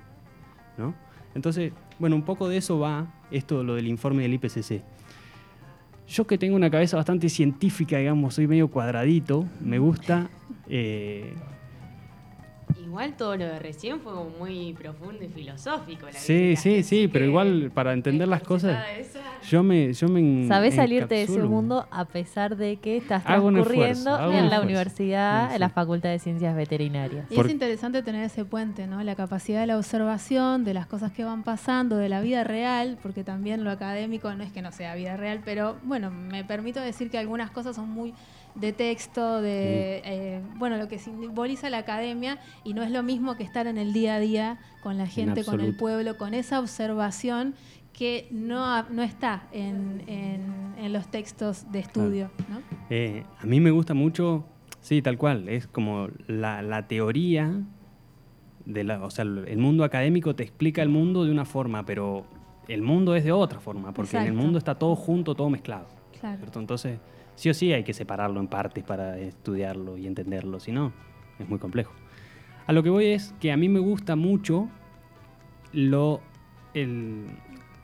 ¿no? 0.78 0.94
Entonces, 1.36 1.74
bueno, 2.00 2.16
un 2.16 2.24
poco 2.24 2.48
de 2.48 2.58
eso 2.58 2.80
va 2.80 3.08
esto, 3.32 3.64
lo 3.64 3.76
del 3.76 3.88
informe 3.88 4.24
del 4.24 4.34
IPCC. 4.36 4.84
Yo 6.08 6.26
que 6.26 6.38
tengo 6.38 6.56
una 6.56 6.70
cabeza 6.72 6.96
bastante 6.98 7.30
científica, 7.30 7.98
digamos, 7.98 8.36
soy 8.36 8.48
medio 8.48 8.70
cuadradito, 8.70 9.46
me 9.62 9.78
gusta... 9.80 10.30
eh, 10.70 11.34
Igual 12.98 13.16
todo 13.16 13.38
lo 13.38 13.46
de 13.46 13.60
recién 13.60 14.00
fue 14.02 14.12
como 14.12 14.32
muy 14.32 14.74
profundo 14.74 15.24
y 15.24 15.28
filosófico. 15.28 16.08
La 16.08 16.14
sí, 16.14 16.56
sí, 16.56 16.82
sí, 16.82 17.08
pero 17.08 17.26
igual 17.26 17.70
para 17.72 17.94
entender 17.94 18.28
las 18.28 18.42
cosas, 18.42 18.84
yo 19.48 19.62
me... 19.62 19.94
Yo 19.94 20.08
me 20.10 20.48
Sabés 20.48 20.74
salirte 20.74 21.14
de 21.14 21.22
ese 21.22 21.40
mundo 21.44 21.88
a 21.92 22.06
pesar 22.06 22.58
de 22.58 22.78
que 22.78 22.98
estás 22.98 23.24
transcurriendo 23.24 23.70
esfuerzo, 23.70 24.16
en 24.32 24.32
la 24.32 24.42
esfuerzo. 24.46 24.64
universidad, 24.64 25.50
Sí, 25.50 25.54
en 25.54 25.60
la. 25.60 25.70
Facultad 25.70 26.10
de 26.10 26.18
Ciencias 26.18 26.56
Veterinarias. 26.56 27.28
Y 27.30 27.36
Por- 27.36 27.46
es 27.46 27.52
interesante 27.52 28.02
tener 28.02 28.24
ese 28.24 28.46
puente, 28.46 28.88
¿no? 28.88 29.04
La 29.04 29.14
capacidad 29.16 29.60
de 29.62 29.68
la 29.68 29.78
observación, 29.78 30.64
de 30.64 30.74
las 30.74 30.88
cosas 30.88 31.12
que 31.12 31.24
van 31.24 31.44
pasando, 31.44 31.98
de 31.98 32.10
la 32.10 32.20
vida 32.22 32.44
real, 32.46 32.98
porque 33.04 33.24
también 33.24 33.64
lo 33.64 33.70
académico 33.70 34.34
no 34.34 34.44
es 34.44 34.52
que 34.52 34.64
no 34.64 34.72
sea 34.72 34.96
vida 34.96 35.18
real, 35.18 35.42
pero 35.46 35.76
bueno, 35.84 36.10
me 36.10 36.44
permito 36.44 36.80
decir 36.80 37.12
que 37.12 37.20
algunas 37.20 37.52
cosas 37.52 37.76
son 37.76 37.90
muy 37.92 38.16
de 38.60 38.74
texto, 38.74 39.40
de 39.42 40.02
eh, 40.04 40.42
bueno, 40.56 40.78
lo 40.78 40.88
que 40.88 40.98
simboliza 41.00 41.70
la 41.70 41.78
academia 41.80 42.40
y 42.64 42.74
no 42.74 42.82
es 42.84 42.92
lo 42.92 43.04
mismo 43.04 43.36
que 43.38 43.44
estar 43.44 43.68
en 43.68 43.78
el 43.78 43.94
día 43.94 44.16
a 44.16 44.20
día 44.20 44.58
con 44.82 44.98
la 44.98 45.06
gente, 45.08 45.44
con 45.44 45.62
el 45.62 45.76
pueblo, 45.76 46.18
con 46.18 46.34
esa 46.34 46.60
observación 46.60 47.54
que 47.94 48.28
no, 48.32 48.84
no 48.90 49.04
está 49.04 49.48
en, 49.52 50.04
en- 50.08 50.76
en 50.78 50.94
los 50.94 51.08
textos 51.10 51.72
de 51.72 51.80
estudio, 51.80 52.30
¿no? 52.50 52.62
Eh, 52.90 53.24
a 53.40 53.46
mí 53.46 53.60
me 53.60 53.72
gusta 53.72 53.94
mucho, 53.96 54.46
sí, 54.82 55.02
tal 55.02 55.18
cual, 55.18 55.50
es 55.50 55.66
como 55.68 56.08
la, 56.28 56.62
la 56.62 56.88
teoría, 56.88 57.52
de 58.66 58.84
la, 58.84 59.02
o 59.04 59.10
sea, 59.10 59.24
el 59.24 59.58
mundo 59.58 59.84
académico 59.84 60.36
te 60.36 60.44
explica 60.44 60.82
el 60.84 60.90
mundo 60.90 61.24
de 61.26 61.32
una 61.32 61.46
forma, 61.46 61.86
pero 61.86 62.26
el 62.68 62.82
mundo 62.82 63.16
es 63.16 63.24
de 63.24 63.32
otra 63.32 63.60
forma, 63.60 63.94
porque 63.94 64.18
en 64.18 64.24
el 64.28 64.34
mundo 64.34 64.58
está 64.60 64.76
todo 64.76 64.96
junto, 64.96 65.34
todo 65.36 65.50
mezclado. 65.50 65.88
Claro. 66.20 66.42
Entonces, 66.56 67.00
sí 67.38 67.50
o 67.50 67.54
sí 67.54 67.72
hay 67.72 67.86
que 67.86 67.94
separarlo 67.94 68.42
en 68.42 68.48
partes 68.48 68.84
para 68.84 69.18
estudiarlo 69.18 69.98
y 69.98 70.06
entenderlo, 70.08 70.60
si 70.60 70.74
no, 70.74 70.92
es 71.40 71.48
muy 71.48 71.60
complejo. 71.60 71.94
A 72.66 72.74
lo 72.74 72.84
que 72.84 72.90
voy 72.90 73.06
es 73.06 73.34
que 73.40 73.54
a 73.54 73.58
mí 73.58 73.70
me 73.70 73.80
gusta 73.80 74.18
mucho 74.18 74.68
lo, 75.74 76.22
el- 76.74 77.28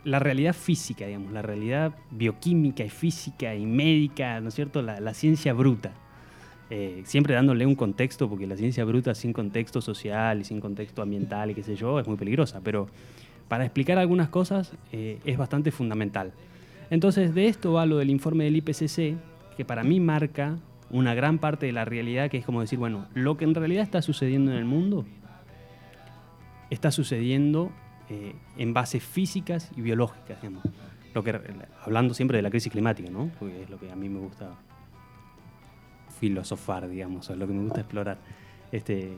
la 0.03 0.19
realidad 0.19 0.53
física, 0.53 1.05
digamos, 1.05 1.31
la 1.31 1.41
realidad 1.41 1.93
bioquímica 2.11 2.83
y 2.83 2.89
física 2.89 3.55
y 3.55 3.65
médica, 3.65 4.41
¿no 4.41 4.49
es 4.49 4.55
cierto? 4.55 4.81
La, 4.81 4.99
la 4.99 5.13
ciencia 5.13 5.53
bruta. 5.53 5.93
eh, 6.69 7.03
siempre 7.05 7.35
dándole 7.35 7.65
un 7.67 7.75
contexto, 7.75 8.27
porque 8.27 8.47
la 8.47 8.57
ciencia 8.57 8.83
bruta 8.83 9.13
sin 9.13 9.31
contexto 9.31 9.79
social 9.79 10.41
y 10.41 10.43
sin 10.43 10.59
contexto 10.59 11.01
ambiental 11.03 11.51
y 11.51 11.53
qué 11.53 11.61
sé 11.61 11.75
yo, 11.75 11.99
es 11.99 12.07
muy 12.07 12.17
peligrosa, 12.17 12.61
pero 12.63 12.87
para 13.47 13.63
explicar 13.65 13.99
algunas 13.99 14.29
cosas 14.29 14.73
eh, 14.91 15.19
es 15.23 15.37
bastante 15.37 15.69
fundamental. 15.71 16.31
Entonces, 16.89 17.35
de 17.35 17.47
esto 17.47 17.73
va 17.73 17.85
lo 17.85 17.97
del 17.97 18.09
informe 18.09 18.45
del 18.45 18.55
IPCC, 18.55 19.15
que 19.55 19.65
para 19.65 19.83
mí 19.83 19.99
marca 19.99 20.57
una 20.89 21.13
gran 21.13 21.39
parte 21.39 21.65
de 21.65 21.71
la 21.71 21.85
realidad, 21.85 22.29
que 22.29 22.37
es 22.37 22.45
como 22.45 22.61
decir, 22.61 22.79
bueno, 22.79 23.07
lo 23.13 23.37
que 23.37 23.45
en 23.45 23.55
realidad 23.55 23.83
está 23.83 24.01
sucediendo 24.01 24.51
en 24.51 24.57
el 24.57 24.65
mundo 24.65 25.05
está 26.73 26.91
sucediendo 26.91 27.71
eh, 28.09 28.35
en 28.57 28.73
bases 28.73 29.03
físicas 29.03 29.71
y 29.75 29.81
biológicas, 29.81 30.41
digamos. 30.41 30.63
Lo 31.13 31.23
que, 31.23 31.39
hablando 31.83 32.13
siempre 32.13 32.37
de 32.37 32.41
la 32.41 32.49
crisis 32.49 32.71
climática, 32.71 33.09
¿no? 33.09 33.29
Porque 33.39 33.63
es 33.63 33.69
lo 33.69 33.79
que 33.79 33.91
a 33.91 33.95
mí 33.95 34.09
me 34.09 34.19
gusta 34.19 34.55
filosofar, 36.19 36.89
digamos, 36.89 37.29
es 37.29 37.37
lo 37.37 37.47
que 37.47 37.53
me 37.53 37.63
gusta 37.63 37.81
explorar. 37.81 38.17
Este, 38.71 39.15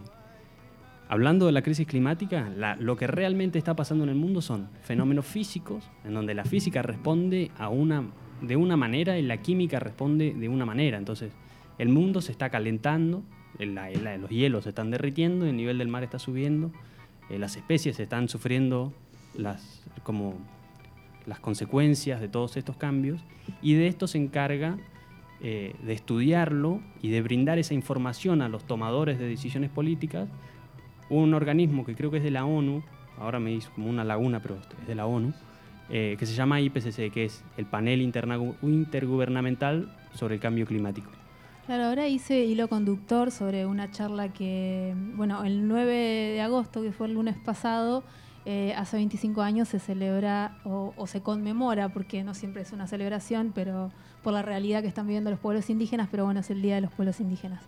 hablando 1.07 1.45
de 1.45 1.53
la 1.53 1.61
crisis 1.61 1.87
climática, 1.87 2.49
lo 2.79 2.97
que 2.97 3.07
realmente 3.07 3.57
está 3.57 3.75
pasando 3.75 4.03
en 4.03 4.09
el 4.09 4.15
mundo 4.15 4.41
son 4.41 4.67
fenómenos 4.81 5.25
físicos, 5.25 5.89
en 6.03 6.13
donde 6.13 6.33
la 6.33 6.43
física 6.43 6.81
responde 6.81 7.51
a 7.57 7.69
una, 7.69 8.03
de 8.41 8.55
una 8.55 8.75
manera 8.77 9.17
y 9.17 9.21
la 9.21 9.37
química 9.37 9.79
responde 9.79 10.33
de 10.33 10.49
una 10.49 10.65
manera. 10.65 10.97
Entonces, 10.97 11.31
el 11.77 11.89
mundo 11.89 12.21
se 12.21 12.31
está 12.31 12.49
calentando, 12.49 13.23
el- 13.59 13.75
la- 13.75 14.17
los 14.17 14.29
hielos 14.29 14.63
se 14.63 14.69
están 14.69 14.91
derritiendo, 14.91 15.45
el 15.45 15.55
nivel 15.55 15.77
del 15.77 15.87
mar 15.87 16.03
está 16.03 16.19
subiendo, 16.19 16.71
eh, 17.29 17.39
las 17.39 17.55
especies 17.55 17.99
están 17.99 18.27
sufriendo 18.29 18.93
las, 19.35 19.83
como 20.03 20.35
las 21.25 21.39
consecuencias 21.39 22.21
de 22.21 22.27
todos 22.27 22.55
estos 22.57 22.77
cambios 22.77 23.21
y 23.61 23.73
de 23.73 23.87
esto 23.87 24.07
se 24.07 24.17
encarga 24.17 24.77
eh, 25.41 25.75
de 25.85 25.93
estudiarlo 25.93 26.79
y 27.01 27.09
de 27.09 27.21
brindar 27.21 27.59
esa 27.59 27.73
información 27.73 28.41
a 28.41 28.47
los 28.49 28.65
tomadores 28.65 29.19
de 29.19 29.27
decisiones 29.27 29.69
políticas 29.69 30.29
un 31.09 31.33
organismo 31.33 31.85
que 31.85 31.93
creo 31.93 32.09
que 32.09 32.17
es 32.17 32.23
de 32.23 32.31
la 32.31 32.45
ONU, 32.45 32.81
ahora 33.19 33.39
me 33.39 33.51
hizo 33.53 33.69
como 33.75 33.89
una 33.89 34.03
laguna, 34.03 34.41
pero 34.41 34.55
es 34.81 34.87
de 34.87 34.95
la 34.95 35.05
ONU, 35.05 35.33
eh, 35.89 36.15
que 36.17 36.25
se 36.25 36.33
llama 36.33 36.61
IPCC, 36.61 37.11
que 37.11 37.25
es 37.25 37.43
el 37.57 37.65
Panel 37.65 38.01
Intergubernamental 38.01 39.95
sobre 40.13 40.35
el 40.35 40.41
Cambio 40.41 40.65
Climático. 40.65 41.09
Claro, 41.65 41.85
ahora 41.85 42.07
hice 42.07 42.45
hilo 42.45 42.67
conductor 42.67 43.31
sobre 43.31 43.65
una 43.65 43.89
charla 43.89 44.31
que, 44.31 44.93
bueno, 45.15 45.43
el 45.43 45.67
9 45.67 45.93
de 45.93 46.41
agosto, 46.41 46.81
que 46.81 46.91
fue 46.91 47.07
el 47.07 47.13
lunes 47.13 47.35
pasado, 47.37 48.03
eh, 48.45 48.73
hace 48.77 48.97
25 48.97 49.41
años 49.41 49.67
se 49.69 49.79
celebra 49.79 50.59
o, 50.63 50.93
o 50.95 51.07
se 51.07 51.21
conmemora, 51.21 51.89
porque 51.89 52.23
no 52.23 52.35
siempre 52.35 52.61
es 52.61 52.71
una 52.71 52.85
celebración, 52.85 53.51
pero 53.55 53.91
por 54.23 54.33
la 54.33 54.43
realidad 54.43 54.81
que 54.81 54.87
están 54.87 55.07
viviendo 55.07 55.31
los 55.31 55.39
pueblos 55.39 55.69
indígenas, 55.69 56.07
pero 56.11 56.25
bueno, 56.25 56.41
es 56.41 56.49
el 56.51 56.61
Día 56.61 56.75
de 56.75 56.81
los 56.81 56.91
Pueblos 56.91 57.19
Indígenas. 57.19 57.63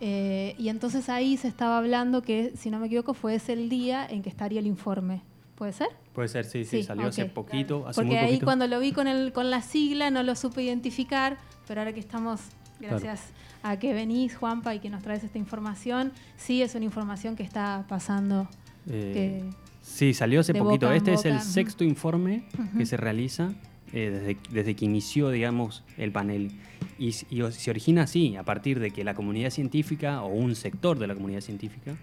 Eh, 0.00 0.54
y 0.58 0.68
entonces 0.68 1.08
ahí 1.08 1.36
se 1.36 1.48
estaba 1.48 1.78
hablando 1.78 2.22
que, 2.22 2.52
si 2.56 2.70
no 2.70 2.78
me 2.78 2.86
equivoco, 2.86 3.14
fue 3.14 3.36
ese 3.36 3.52
el 3.52 3.68
día 3.68 4.06
en 4.06 4.22
que 4.22 4.28
estaría 4.28 4.60
el 4.60 4.66
informe. 4.66 5.22
¿Puede 5.56 5.72
ser? 5.72 5.88
Puede 6.12 6.28
ser, 6.28 6.44
sí, 6.44 6.64
sí, 6.64 6.82
salió 6.82 7.06
hace 7.06 7.26
poquito, 7.26 7.86
hace 7.86 8.00
Porque 8.00 8.10
muy 8.14 8.18
ahí 8.18 8.26
poquito. 8.30 8.44
cuando 8.46 8.66
lo 8.66 8.80
vi 8.80 8.92
con, 8.92 9.06
el, 9.06 9.32
con 9.32 9.50
la 9.50 9.62
sigla 9.62 10.10
no 10.10 10.22
lo 10.22 10.34
supe 10.34 10.62
identificar, 10.62 11.38
pero 11.68 11.80
ahora 11.80 11.92
que 11.92 12.00
estamos, 12.00 12.40
gracias 12.80 13.20
a 13.62 13.78
que 13.78 13.92
venís, 13.94 14.36
Juanpa, 14.36 14.74
y 14.74 14.80
que 14.80 14.90
nos 14.90 15.02
traes 15.02 15.22
esta 15.24 15.38
información, 15.38 16.12
sí 16.36 16.60
es 16.62 16.74
una 16.74 16.84
información 16.84 17.36
que 17.36 17.42
está 17.44 17.84
pasando. 17.88 18.48
Eh, 18.90 19.12
que- 19.14 19.50
sí, 19.80 20.12
salió 20.12 20.40
hace 20.40 20.54
poquito. 20.54 20.86
boca 20.86 20.96
Este 20.96 21.14
es 21.14 21.24
el 21.24 21.40
sexto 21.40 21.84
informe 21.84 22.44
que 22.76 22.84
se 22.84 22.96
realiza 22.96 23.52
eh, 23.92 24.10
desde, 24.10 24.36
desde 24.50 24.74
que 24.74 24.84
inició, 24.86 25.30
digamos, 25.30 25.84
el 25.96 26.10
panel. 26.10 26.50
Y, 26.98 27.08
y 27.30 27.42
se 27.52 27.70
origina 27.70 28.02
así, 28.02 28.36
a 28.36 28.42
partir 28.42 28.80
de 28.80 28.90
que 28.90 29.04
la 29.04 29.14
comunidad 29.14 29.50
científica 29.50 30.22
o 30.22 30.28
un 30.28 30.54
sector 30.56 30.98
de 30.98 31.06
la 31.06 31.14
comunidad 31.14 31.40
científica 31.40 31.94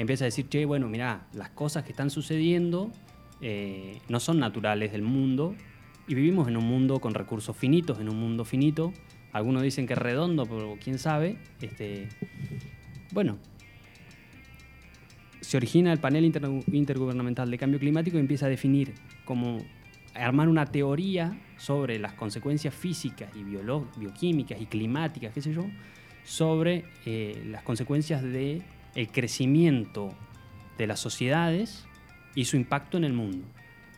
empieza 0.00 0.24
a 0.24 0.26
decir, 0.26 0.48
che, 0.48 0.64
bueno, 0.64 0.88
mira, 0.88 1.26
las 1.32 1.50
cosas 1.50 1.84
que 1.84 1.90
están 1.90 2.10
sucediendo 2.10 2.90
eh, 3.40 4.00
no 4.08 4.20
son 4.20 4.38
naturales 4.38 4.92
del 4.92 5.02
mundo 5.02 5.54
y 6.06 6.14
vivimos 6.14 6.48
en 6.48 6.56
un 6.56 6.64
mundo 6.64 7.00
con 7.00 7.14
recursos 7.14 7.56
finitos, 7.56 8.00
en 8.00 8.08
un 8.08 8.18
mundo 8.18 8.44
finito. 8.44 8.92
Algunos 9.32 9.62
dicen 9.62 9.86
que 9.86 9.92
es 9.92 9.98
redondo, 9.98 10.46
pero 10.46 10.78
quién 10.82 10.98
sabe. 10.98 11.36
Este, 11.60 12.08
bueno, 13.12 13.38
se 15.40 15.56
origina 15.56 15.92
el 15.92 15.98
panel 15.98 16.24
inter- 16.24 16.48
intergubernamental 16.72 17.50
de 17.50 17.58
cambio 17.58 17.78
climático 17.78 18.16
y 18.16 18.20
empieza 18.20 18.46
a 18.46 18.48
definir 18.48 18.94
como 19.24 19.58
armar 20.14 20.48
una 20.48 20.66
teoría 20.66 21.38
sobre 21.58 21.98
las 21.98 22.14
consecuencias 22.14 22.74
físicas 22.74 23.30
y 23.36 23.42
bioquímicas 23.42 24.60
y 24.60 24.66
climáticas, 24.66 25.32
qué 25.34 25.42
sé 25.42 25.52
yo, 25.52 25.66
sobre 26.24 26.84
eh, 27.04 27.42
las 27.50 27.62
consecuencias 27.62 28.22
del 28.22 28.62
el 28.98 29.12
crecimiento 29.12 30.12
de 30.76 30.88
las 30.88 30.98
sociedades 30.98 31.86
y 32.34 32.46
su 32.46 32.56
impacto 32.56 32.96
en 32.96 33.04
el 33.04 33.12
mundo. 33.12 33.46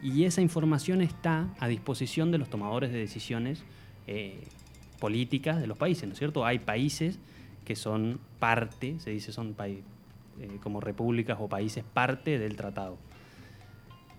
Y 0.02 0.24
esa 0.24 0.42
información 0.42 1.00
está 1.00 1.48
a 1.58 1.68
disposición 1.68 2.30
de 2.30 2.36
los 2.36 2.50
tomadores 2.50 2.92
de 2.92 2.98
decisiones 2.98 3.64
eh, 4.06 4.44
políticas 4.98 5.58
de 5.58 5.66
los 5.66 5.78
países, 5.78 6.06
¿no 6.06 6.12
es 6.12 6.18
cierto? 6.18 6.44
Hay 6.44 6.58
países 6.58 7.18
que 7.64 7.76
son 7.76 8.20
parte, 8.38 9.00
se 9.00 9.08
dice 9.08 9.32
son 9.32 9.56
eh, 9.58 9.80
como 10.62 10.82
repúblicas 10.82 11.38
o 11.40 11.48
países 11.48 11.82
parte 11.82 12.38
del 12.38 12.56
tratado. 12.56 12.98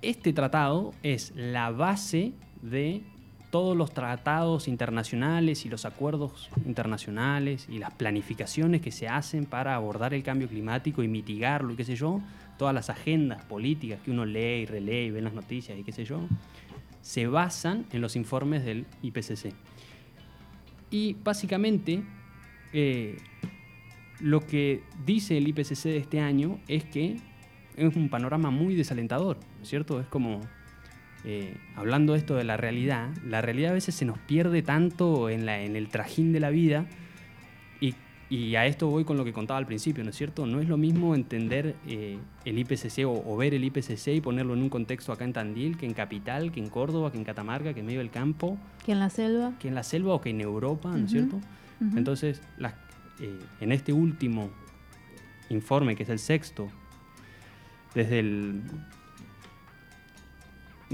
Este 0.02 0.34
tratado 0.34 0.96
es 1.04 1.32
la 1.36 1.70
base 1.70 2.34
de 2.64 3.04
todos 3.52 3.78
los 3.78 3.94
tratados 3.94 4.68
internacionales 4.68 5.66
y 5.66 5.70
los 5.70 5.86
acuerdos 5.86 6.50
internacionales 6.66 7.68
y 7.70 7.78
las 7.78 7.94
planificaciones 7.94 8.82
que 8.82 8.92
se 8.92 9.08
hacen 9.08 9.46
para 9.46 9.76
abordar 9.76 10.14
el 10.14 10.24
cambio 10.24 10.48
climático 10.48 11.04
y 11.04 11.08
mitigarlo 11.08 11.74
y 11.74 11.76
qué 11.76 11.84
sé 11.84 11.96
yo, 11.96 12.22
todas 12.58 12.74
las 12.74 12.90
agendas 12.90 13.44
políticas 13.44 14.00
que 14.02 14.10
uno 14.10 14.26
lee 14.26 14.62
y 14.62 14.66
relee 14.66 15.06
y 15.06 15.12
ve 15.12 15.20
en 15.20 15.26
las 15.26 15.34
noticias 15.34 15.78
y 15.78 15.84
qué 15.84 15.92
sé 15.92 16.06
yo, 16.06 16.22
se 17.02 17.28
basan 17.28 17.86
en 17.92 18.02
los 18.02 18.16
informes 18.16 18.64
del 18.64 18.86
IPCC. 19.02 19.54
Y 20.90 21.18
básicamente 21.22 22.04
eh, 22.72 23.18
lo 24.22 24.46
que 24.46 24.84
dice 25.06 25.38
el 25.38 25.48
IPCC 25.48 25.84
de 25.86 25.98
este 25.98 26.22
año 26.22 26.60
es 26.68 26.86
que 26.86 27.18
es 27.76 27.96
un 27.96 28.10
panorama 28.10 28.50
muy 28.50 28.76
desalentador, 28.76 29.38
¿no 29.58 29.64
es 29.64 29.70
cierto? 29.70 30.00
Es 30.00 30.08
como, 30.08 30.42
eh, 31.26 31.56
hablando 31.76 32.16
esto 32.16 32.36
de 32.36 32.44
la 32.44 32.58
realidad, 32.58 33.10
la 33.28 33.42
realidad 33.42 33.72
a 33.72 33.74
veces 33.74 33.94
se 33.96 34.06
nos 34.06 34.18
pierde 34.20 34.62
tanto 34.64 35.30
en, 35.30 35.46
la, 35.46 35.62
en 35.62 35.76
el 35.76 35.88
trajín 35.90 36.34
de 36.34 36.40
la 36.40 36.50
vida 36.50 36.86
y, 37.80 37.94
y 38.30 38.56
a 38.56 38.66
esto 38.66 38.88
voy 38.88 39.04
con 39.04 39.18
lo 39.18 39.24
que 39.26 39.34
contaba 39.34 39.58
al 39.58 39.66
principio, 39.68 40.04
¿no 40.04 40.10
es 40.10 40.16
cierto? 40.16 40.46
No 40.48 40.60
es 40.62 40.68
lo 40.70 40.78
mismo 40.78 41.14
entender 41.16 41.76
eh, 41.88 42.18
el 42.46 42.58
IPCC 42.60 43.06
o, 43.06 43.12
o 43.26 43.38
ver 43.38 43.54
el 43.54 43.64
IPCC 43.66 44.08
y 44.16 44.22
ponerlo 44.22 44.54
en 44.54 44.62
un 44.64 44.70
contexto 44.70 45.12
acá 45.12 45.26
en 45.26 45.34
Tandil, 45.34 45.78
que 45.78 45.86
en 45.86 45.94
Capital, 45.94 46.52
que 46.52 46.60
en 46.60 46.70
Córdoba, 46.70 47.12
que 47.12 47.18
en 47.18 47.24
Catamarca, 47.24 47.74
que 47.74 47.82
en 47.82 47.86
medio 47.86 48.00
del 48.00 48.10
campo, 48.10 48.58
que 48.86 48.94
en 48.94 49.00
la 49.00 49.10
selva. 49.10 49.54
que 49.60 49.68
en 49.68 49.76
la 49.76 49.84
selva 49.84 50.14
o 50.16 50.22
que 50.22 50.30
en 50.32 50.42
Europa, 50.42 50.90
¿no 50.90 51.06
es 51.06 51.12
cierto? 51.12 51.40
Entonces, 51.98 52.42
las- 52.58 52.74
eh, 53.20 53.38
en 53.60 53.72
este 53.72 53.92
último 53.94 54.50
informe, 55.50 55.96
que 55.96 56.04
es 56.04 56.10
el 56.10 56.20
sexto, 56.20 56.70
desde 57.94 58.20
el, 58.20 58.62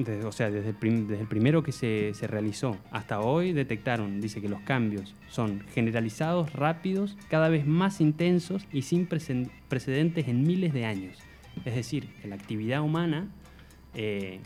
desde- 0.03 0.25
o 0.25 0.31
sea, 0.31 0.49
desde 0.49 0.69
el, 0.69 0.75
prim- 0.75 1.07
desde 1.07 1.21
el 1.23 1.27
primero 1.27 1.63
que 1.63 1.71
se, 1.71 2.13
se 2.13 2.27
realizó 2.27 2.77
hasta 2.91 3.19
hoy, 3.19 3.53
detectaron, 3.53 4.21
dice 4.21 4.41
que 4.41 4.49
los 4.49 4.61
cambios 4.61 5.15
son 5.29 5.63
generalizados, 5.73 6.53
rápidos, 6.53 7.17
cada 7.29 7.49
vez 7.49 7.65
más 7.65 7.99
intensos 8.01 8.65
y 8.71 8.83
sin 8.83 9.07
precedentes 9.07 10.27
en 10.27 10.43
miles 10.43 10.73
de 10.73 10.85
años. 10.85 11.17
Es 11.65 11.75
decir, 11.75 12.07
que 12.21 12.27
la 12.27 12.35
actividad 12.35 12.81
humana 12.81 13.27
eh, 13.95 14.39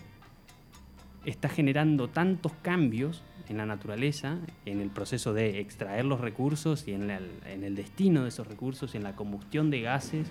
está 1.25 1.49
generando 1.49 2.07
tantos 2.07 2.53
cambios 2.61 3.21
en 3.49 3.57
la 3.57 3.65
naturaleza, 3.65 4.37
en 4.65 4.79
el 4.79 4.89
proceso 4.89 5.33
de 5.33 5.59
extraer 5.59 6.05
los 6.05 6.21
recursos 6.21 6.87
y 6.87 6.93
en, 6.93 7.07
la- 7.07 7.19
en 7.47 7.63
el 7.63 7.75
destino 7.75 8.23
de 8.23 8.29
esos 8.29 8.47
recursos, 8.47 8.95
en 8.95 9.03
la 9.03 9.15
combustión 9.15 9.69
de 9.69 9.81
gases 9.81 10.27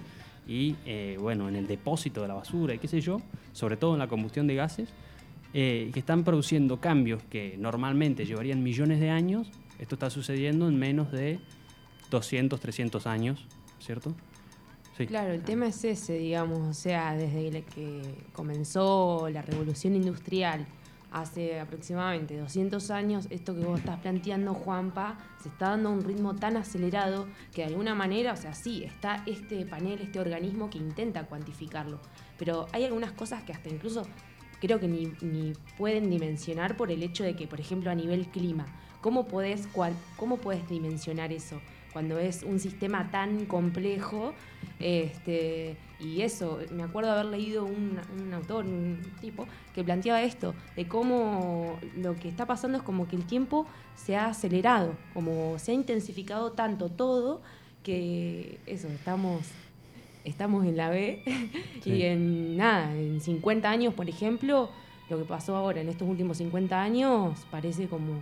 y 0.48 0.74
eh, 0.86 1.16
bueno, 1.20 1.48
en 1.48 1.54
el 1.56 1.66
depósito 1.66 2.22
de 2.22 2.28
la 2.28 2.34
basura 2.34 2.74
y 2.74 2.78
qué 2.78 2.88
sé 2.88 3.00
yo, 3.02 3.20
sobre 3.52 3.76
todo 3.76 3.92
en 3.92 3.98
la 3.98 4.08
combustión 4.08 4.46
de 4.46 4.54
gases, 4.54 4.88
eh, 5.52 5.90
que 5.92 6.00
están 6.00 6.24
produciendo 6.24 6.80
cambios 6.80 7.22
que 7.24 7.56
normalmente 7.58 8.24
llevarían 8.24 8.62
millones 8.62 9.00
de 9.00 9.10
años. 9.10 9.50
Esto 9.78 9.96
está 9.96 10.10
sucediendo 10.10 10.68
en 10.68 10.78
menos 10.78 11.10
de 11.10 11.40
200, 12.10 12.60
300 12.60 13.06
años, 13.06 13.46
¿cierto? 13.80 14.14
Claro, 15.06 15.32
el 15.32 15.42
tema 15.42 15.66
es 15.66 15.82
ese, 15.84 16.18
digamos, 16.18 16.58
o 16.58 16.74
sea, 16.74 17.14
desde 17.14 17.62
que 17.62 18.02
comenzó 18.32 19.28
la 19.32 19.40
revolución 19.40 19.96
industrial 19.96 20.66
hace 21.10 21.58
aproximadamente 21.58 22.38
200 22.38 22.90
años, 22.90 23.26
esto 23.30 23.54
que 23.54 23.64
vos 23.64 23.80
estás 23.80 23.98
planteando, 24.00 24.54
Juanpa, 24.54 25.18
se 25.42 25.48
está 25.48 25.70
dando 25.70 25.88
a 25.88 25.92
un 25.92 26.04
ritmo 26.04 26.36
tan 26.36 26.56
acelerado 26.56 27.26
que 27.52 27.62
de 27.62 27.68
alguna 27.68 27.94
manera, 27.94 28.32
o 28.32 28.36
sea, 28.36 28.54
sí, 28.54 28.84
está 28.84 29.24
este 29.26 29.64
panel, 29.66 30.00
este 30.00 30.20
organismo 30.20 30.70
que 30.70 30.78
intenta 30.78 31.24
cuantificarlo, 31.24 31.98
pero 32.38 32.66
hay 32.72 32.84
algunas 32.84 33.12
cosas 33.12 33.42
que 33.42 33.52
hasta 33.52 33.68
incluso 33.68 34.06
creo 34.60 34.78
que 34.80 34.88
ni, 34.88 35.12
ni 35.22 35.52
pueden 35.78 36.10
dimensionar 36.10 36.76
por 36.76 36.90
el 36.90 37.02
hecho 37.02 37.24
de 37.24 37.34
que, 37.34 37.46
por 37.46 37.60
ejemplo, 37.60 37.90
a 37.90 37.94
nivel 37.94 38.26
clima, 38.28 38.66
¿cómo 39.00 39.26
podés, 39.26 39.66
cuan- 39.68 39.96
cómo 40.16 40.36
podés 40.38 40.68
dimensionar 40.68 41.32
eso? 41.32 41.60
cuando 41.92 42.20
es 42.20 42.44
un 42.44 42.60
sistema 42.60 43.10
tan 43.10 43.46
complejo. 43.46 44.32
Este, 44.78 45.76
y 45.98 46.22
eso, 46.22 46.60
me 46.70 46.84
acuerdo 46.84 47.10
haber 47.10 47.26
leído 47.26 47.64
un, 47.64 47.98
un 48.18 48.32
autor, 48.32 48.64
un 48.64 48.98
tipo, 49.20 49.46
que 49.74 49.82
planteaba 49.84 50.22
esto, 50.22 50.54
de 50.76 50.86
cómo 50.86 51.78
lo 51.96 52.14
que 52.14 52.28
está 52.28 52.46
pasando 52.46 52.78
es 52.78 52.84
como 52.84 53.08
que 53.08 53.16
el 53.16 53.24
tiempo 53.26 53.66
se 53.96 54.16
ha 54.16 54.26
acelerado, 54.26 54.94
como 55.12 55.58
se 55.58 55.72
ha 55.72 55.74
intensificado 55.74 56.52
tanto 56.52 56.88
todo, 56.88 57.42
que 57.82 58.58
eso, 58.66 58.86
estamos, 58.88 59.40
estamos 60.24 60.64
en 60.66 60.76
la 60.76 60.90
B 60.90 61.22
Sí. 61.82 61.90
y 61.92 62.02
en 62.02 62.56
nada, 62.56 62.94
en 62.94 63.20
50 63.20 63.68
años, 63.70 63.94
por 63.94 64.08
ejemplo, 64.08 64.70
lo 65.08 65.18
que 65.18 65.24
pasó 65.24 65.56
ahora 65.56 65.80
en 65.80 65.88
estos 65.88 66.08
últimos 66.08 66.36
50 66.38 66.80
años 66.80 67.38
parece 67.50 67.86
como 67.88 68.14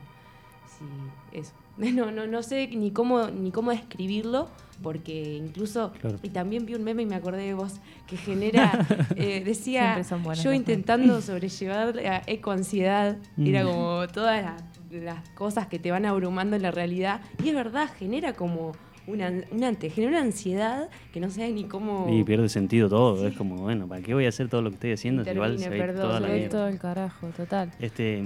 sí, 0.67 0.85
eso. 1.33 1.52
No, 1.78 2.11
no, 2.11 2.26
no 2.26 2.43
sé 2.43 2.67
ni 2.67 2.90
cómo, 2.90 3.28
ni 3.28 3.52
cómo 3.52 3.71
describirlo, 3.71 4.49
porque 4.83 5.37
incluso, 5.37 5.93
Claro. 6.00 6.19
y 6.25 6.31
también 6.31 6.67
vi 6.67 6.75
un 6.75 6.83
meme 6.83 7.02
y 7.02 7.07
me 7.07 7.14
acordé 7.14 7.43
de 7.45 7.55
vos, 7.55 7.75
que 8.09 8.17
genera, 8.17 8.85
eh, 9.17 9.43
decía, 9.45 10.00
yo 10.43 10.52
intentando 10.52 11.21
sobrellevar 11.21 11.95
la 11.95 12.23
ecoansiedad, 12.26 13.17
era 13.38 13.62
Mm. 13.62 13.67
como 13.69 14.09
todas 14.09 14.43
las, 14.43 14.62
las 14.90 15.28
cosas 15.31 15.69
que 15.69 15.78
te 15.78 15.93
van 15.93 16.05
abrumando 16.05 16.57
en 16.57 16.62
la 16.62 16.73
realidad, 16.73 17.21
y 17.45 17.50
es 17.50 17.55
verdad, 17.55 17.88
genera 17.97 18.33
como 18.33 18.73
una, 19.09 19.33
una, 19.50 19.73
te 19.73 19.91
genera 19.91 20.19
una 20.19 20.23
ansiedad 20.23 20.88
que 21.12 21.21
no 21.21 21.31
sabes 21.31 21.55
ni 21.55 21.65
cómo... 21.65 22.07
Y 22.12 22.25
pierde 22.25 22.49
sentido 22.49 22.88
todo. 22.88 23.27
Es 23.27 23.35
como, 23.35 23.57
bueno, 23.57 23.88
¿para 23.88 24.03
qué 24.03 24.15
voy 24.15 24.27
a 24.27 24.29
hacer 24.29 24.49
todo 24.49 24.62
lo 24.62 24.71
que 24.71 24.75
estoy 24.75 24.93
haciendo? 24.93 25.25
si 25.25 25.31
igual 25.31 25.59
se 25.59 25.71
perdón, 25.71 26.03
toda 26.03 26.21
la. 26.21 26.49
Todo 26.49 26.69
el 26.69 26.79
carajo, 26.79 27.29
total. 27.29 27.73
Este, 27.81 28.23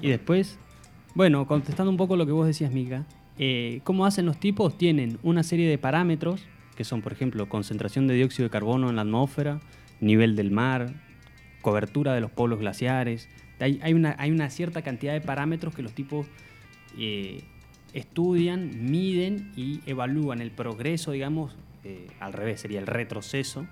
y 0.00 0.08
después, 0.08 0.58
bueno, 1.14 1.46
contestando 1.46 1.90
un 1.90 1.96
poco 1.96 2.16
lo 2.16 2.24
que 2.24 2.32
vos 2.32 2.46
decías, 2.46 2.72
Mica, 2.72 3.04
eh, 3.38 3.80
¿cómo 3.82 4.06
hacen 4.06 4.24
los 4.24 4.38
tipos? 4.38 4.78
Tienen 4.78 5.18
una 5.22 5.42
serie 5.42 5.68
de 5.68 5.76
parámetros, 5.76 6.44
que 6.76 6.84
son, 6.84 7.02
por 7.02 7.12
ejemplo, 7.12 7.48
concentración 7.48 8.06
de 8.06 8.14
dióxido 8.14 8.44
de 8.44 8.50
carbono 8.50 8.90
en 8.90 8.96
la 8.96 9.02
atmósfera, 9.02 9.60
nivel 10.00 10.36
del 10.36 10.52
mar, 10.52 10.94
cobertura 11.62 12.14
de 12.14 12.20
los 12.20 12.30
polos 12.30 12.60
glaciares. 12.60 13.28
Hay, 13.58 13.80
hay 13.82 13.92
una, 13.92 14.14
hay 14.18 14.30
una 14.30 14.50
cierta 14.50 14.82
cantidad 14.82 15.12
de 15.12 15.20
parámetros 15.20 15.74
que 15.74 15.82
los 15.82 15.92
tipos 15.92 16.26
eh, 16.98 17.42
estudian, 17.92 18.90
miden 18.90 19.52
y 19.56 19.80
evalúan 19.86 20.40
el 20.40 20.50
progreso, 20.50 21.12
digamos, 21.12 21.54
eh, 21.84 22.08
al 22.20 22.32
revés, 22.32 22.60
sería 22.60 22.80
el 22.80 22.86
retroceso 22.86 23.66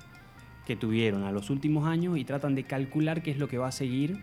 que 0.67 0.77
tuvieron 0.77 1.25
a 1.25 1.33
los 1.33 1.51
últimos 1.51 1.87
años 1.87 2.19
y 2.19 2.25
tratan 2.25 2.55
de 2.55 2.65
calcular 2.65 3.23
qué 3.23 3.31
es 3.31 3.39
lo 3.39 3.49
que 3.49 3.59
va 3.59 3.69
a 3.69 3.73
seguir 3.73 4.23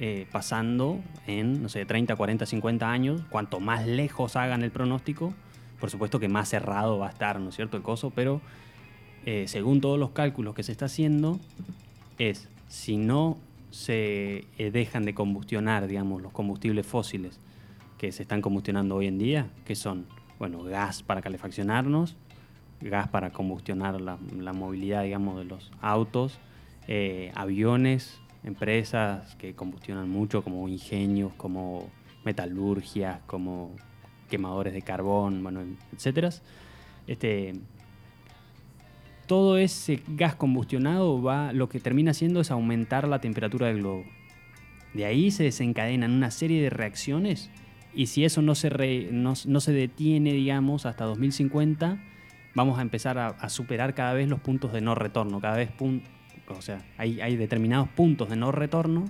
eh, 0.00 0.26
pasando 0.30 1.00
en, 1.26 1.62
no 1.62 1.68
sé, 1.68 1.84
30, 1.84 2.16
40, 2.16 2.46
50 2.46 2.90
años. 2.90 3.22
Cuanto 3.30 3.60
más 3.60 3.86
lejos 3.86 4.36
hagan 4.36 4.62
el 4.62 4.70
pronóstico, 4.70 5.34
por 5.80 5.90
supuesto 5.90 6.18
que 6.18 6.28
más 6.28 6.48
cerrado 6.48 6.98
va 6.98 7.08
a 7.08 7.10
estar, 7.10 7.40
¿no 7.40 7.50
es 7.50 7.56
cierto?, 7.56 7.76
el 7.76 7.82
coso, 7.82 8.10
pero 8.10 8.40
eh, 9.26 9.44
según 9.48 9.80
todos 9.80 9.98
los 9.98 10.10
cálculos 10.10 10.54
que 10.54 10.62
se 10.62 10.72
está 10.72 10.86
haciendo, 10.86 11.38
es 12.18 12.48
si 12.68 12.96
no 12.96 13.38
se 13.70 14.46
dejan 14.56 15.04
de 15.04 15.12
combustionar, 15.12 15.86
digamos, 15.86 16.22
los 16.22 16.32
combustibles 16.32 16.86
fósiles 16.86 17.38
que 17.98 18.12
se 18.12 18.22
están 18.22 18.42
combustionando 18.42 18.96
hoy 18.96 19.06
en 19.06 19.18
día, 19.18 19.50
que 19.64 19.74
son, 19.74 20.06
bueno, 20.38 20.62
gas 20.62 21.02
para 21.02 21.22
calefaccionarnos, 21.22 22.16
gas 22.80 23.08
para 23.08 23.30
combustionar 23.30 24.00
la, 24.00 24.18
la 24.38 24.52
movilidad, 24.52 25.02
digamos, 25.02 25.38
de 25.38 25.44
los 25.44 25.72
autos, 25.80 26.38
eh, 26.88 27.32
aviones, 27.34 28.20
empresas 28.44 29.34
que 29.36 29.54
combustionan 29.54 30.08
mucho, 30.08 30.42
como 30.42 30.68
ingenios, 30.68 31.32
como 31.36 31.90
metalurgias, 32.24 33.20
como 33.26 33.72
quemadores 34.28 34.72
de 34.72 34.82
carbón, 34.82 35.42
bueno, 35.42 35.62
etcétera. 35.92 36.30
Este, 37.06 37.54
todo 39.26 39.58
ese 39.58 40.02
gas 40.08 40.34
combustionado 40.34 41.20
va, 41.22 41.52
lo 41.52 41.68
que 41.68 41.80
termina 41.80 42.12
haciendo 42.12 42.40
es 42.40 42.50
aumentar 42.50 43.08
la 43.08 43.20
temperatura 43.20 43.68
del 43.68 43.78
globo. 43.78 44.04
De 44.94 45.04
ahí 45.04 45.30
se 45.30 45.44
desencadenan 45.44 46.12
una 46.12 46.30
serie 46.30 46.62
de 46.62 46.70
reacciones 46.70 47.50
y 47.96 48.06
si 48.06 48.24
eso 48.24 48.42
no 48.42 48.54
se, 48.54 48.68
re- 48.68 49.08
no, 49.10 49.32
no 49.46 49.60
se 49.60 49.72
detiene, 49.72 50.32
digamos, 50.32 50.86
hasta 50.86 51.04
2050, 51.04 51.98
vamos 52.54 52.78
a 52.78 52.82
empezar 52.82 53.18
a, 53.18 53.28
a 53.28 53.48
superar 53.48 53.94
cada 53.94 54.12
vez 54.12 54.28
los 54.28 54.38
puntos 54.40 54.72
de 54.72 54.80
no 54.80 54.94
retorno. 54.94 55.40
Cada 55.40 55.56
vez, 55.56 55.70
pun- 55.76 56.02
o 56.48 56.62
sea, 56.62 56.84
hay, 56.98 57.20
hay 57.20 57.36
determinados 57.36 57.88
puntos 57.88 58.28
de 58.28 58.36
no 58.36 58.52
retorno 58.52 59.06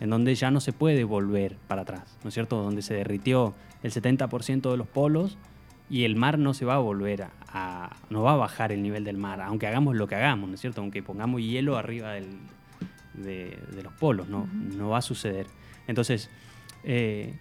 en 0.00 0.10
donde 0.10 0.34
ya 0.34 0.50
no 0.50 0.60
se 0.60 0.72
puede 0.72 1.04
volver 1.04 1.56
para 1.66 1.82
atrás, 1.82 2.16
¿no 2.22 2.28
es 2.28 2.34
cierto? 2.34 2.62
Donde 2.62 2.82
se 2.82 2.94
derritió 2.94 3.54
el 3.82 3.90
70% 3.92 4.70
de 4.70 4.76
los 4.76 4.86
polos 4.86 5.36
y 5.90 6.04
el 6.04 6.14
mar 6.16 6.38
no 6.38 6.54
se 6.54 6.64
va 6.64 6.74
a 6.76 6.78
volver 6.78 7.22
a, 7.22 7.30
a- 7.48 7.96
no 8.08 8.22
va 8.22 8.32
a 8.32 8.36
bajar 8.36 8.70
el 8.72 8.82
nivel 8.82 9.02
del 9.04 9.16
mar, 9.16 9.40
aunque 9.40 9.66
hagamos 9.66 9.96
lo 9.96 10.06
que 10.06 10.14
hagamos, 10.14 10.48
¿no 10.48 10.54
es 10.54 10.60
cierto? 10.60 10.80
Aunque 10.80 11.02
pongamos 11.02 11.40
hielo 11.42 11.76
arriba 11.76 12.12
del, 12.12 12.28
de, 13.14 13.58
de 13.74 13.82
los 13.82 13.92
polos, 13.94 14.28
no, 14.28 14.46
no 14.52 14.90
va 14.90 14.98
a 14.98 15.02
suceder. 15.02 15.46
Entonces, 15.88 16.30
eh, 16.84 17.34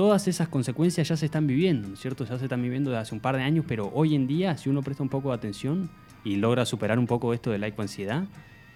todas 0.00 0.26
esas 0.28 0.48
consecuencias 0.48 1.06
ya 1.06 1.14
se 1.14 1.26
están 1.26 1.46
viviendo, 1.46 1.86
¿no 1.86 1.92
es 1.92 2.00
cierto? 2.00 2.24
Ya 2.24 2.38
se 2.38 2.46
están 2.46 2.62
viviendo 2.62 2.88
desde 2.88 3.02
hace 3.02 3.14
un 3.14 3.20
par 3.20 3.36
de 3.36 3.42
años, 3.42 3.66
pero 3.68 3.90
hoy 3.92 4.14
en 4.14 4.26
día, 4.26 4.56
si 4.56 4.70
uno 4.70 4.80
presta 4.80 5.02
un 5.02 5.10
poco 5.10 5.28
de 5.28 5.34
atención 5.34 5.90
y 6.24 6.36
logra 6.36 6.64
superar 6.64 6.98
un 6.98 7.06
poco 7.06 7.34
esto 7.34 7.50
de 7.50 7.58
la 7.58 7.66
ecoansiedad, 7.66 8.24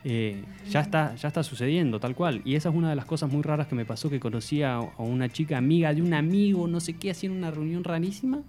eh, 0.04 0.44
ya, 0.68 0.80
está, 0.80 1.14
ya 1.14 1.28
está 1.28 1.42
sucediendo, 1.42 1.98
tal 1.98 2.14
cual. 2.14 2.42
Y 2.44 2.56
esa 2.56 2.68
es 2.68 2.74
una 2.74 2.90
de 2.90 2.96
las 2.96 3.06
cosas 3.06 3.32
muy 3.32 3.40
raras 3.40 3.68
que 3.68 3.74
me 3.74 3.86
pasó, 3.86 4.10
que 4.10 4.20
conocí 4.20 4.62
a, 4.62 4.76
a 4.76 5.02
una 5.02 5.30
chica 5.30 5.56
amiga 5.56 5.94
de 5.94 6.02
un 6.02 6.12
amigo, 6.12 6.68
no 6.68 6.78
sé 6.78 6.92
qué, 6.92 7.10
haciendo 7.10 7.38
una 7.38 7.50
reunión 7.50 7.84
rarísima, 7.84 8.42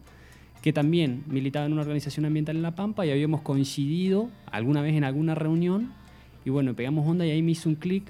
que 0.61 0.73
también 0.73 1.23
militaba 1.27 1.67
en 1.67 1.71
una 1.71 1.83
organización 1.83 2.25
ambiental 2.25 2.57
en 2.57 2.61
La 2.61 2.75
Pampa 2.75 3.05
y 3.05 3.09
habíamos 3.09 3.39
coincidido 3.39 4.29
alguna 4.51 4.81
vez 4.81 4.95
en 4.95 5.05
alguna 5.05 5.33
reunión 5.33 5.93
y 6.43 6.49
bueno, 6.49 6.73
pegamos 6.73 7.07
onda 7.07 7.25
y 7.25 7.31
ahí 7.31 7.41
me 7.41 7.51
hizo 7.51 7.69
un 7.69 7.75
clic 7.75 8.03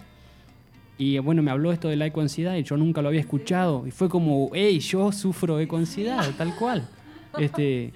y 0.98 1.18
bueno, 1.20 1.44
me 1.44 1.52
habló 1.52 1.72
esto 1.72 1.90
de 1.90 1.98
la 1.98 2.06
ecoansiedad 2.06 2.56
y 2.56 2.64
yo 2.64 2.78
nunca 2.78 3.02
lo 3.02 3.10
había 3.10 3.20
escuchado 3.20 3.86
y 3.86 3.92
fue 3.92 4.08
como, 4.08 4.50
hey, 4.54 4.80
yo 4.80 5.12
sufro 5.12 5.60
ecoansiedad, 5.60 6.30
tal 6.38 6.56
cual. 6.56 6.88
Este, 7.38 7.92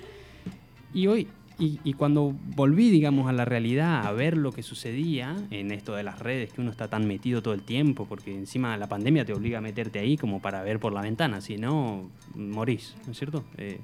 y 0.93 1.07
hoy, 1.07 1.29
y, 1.57 1.79
y 1.85 1.93
cuando 1.93 2.35
volví, 2.57 2.89
digamos, 2.89 3.29
a 3.29 3.31
la 3.31 3.45
realidad, 3.45 4.05
a 4.05 4.11
ver 4.11 4.35
lo 4.35 4.51
que 4.51 4.63
sucedía 4.63 5.33
en 5.49 5.71
esto 5.71 5.95
de 5.95 6.03
las 6.03 6.19
redes, 6.19 6.51
que 6.51 6.59
uno 6.59 6.71
está 6.71 6.89
tan 6.89 7.07
metido 7.07 7.41
todo 7.41 7.53
el 7.53 7.61
tiempo, 7.61 8.05
porque 8.05 8.35
encima 8.35 8.75
la 8.75 8.89
pandemia 8.89 9.23
te 9.23 9.31
obliga 9.31 9.59
a 9.59 9.61
meterte 9.61 9.99
ahí 9.99 10.17
como 10.17 10.41
para 10.41 10.61
ver 10.61 10.81
por 10.81 10.91
la 10.91 11.01
ventana, 11.01 11.39
si 11.39 11.55
no, 11.55 12.09
morís, 12.35 12.97
¿no 13.05 13.13
es 13.13 13.17
cierto? 13.17 13.45
Eh, 13.55 13.79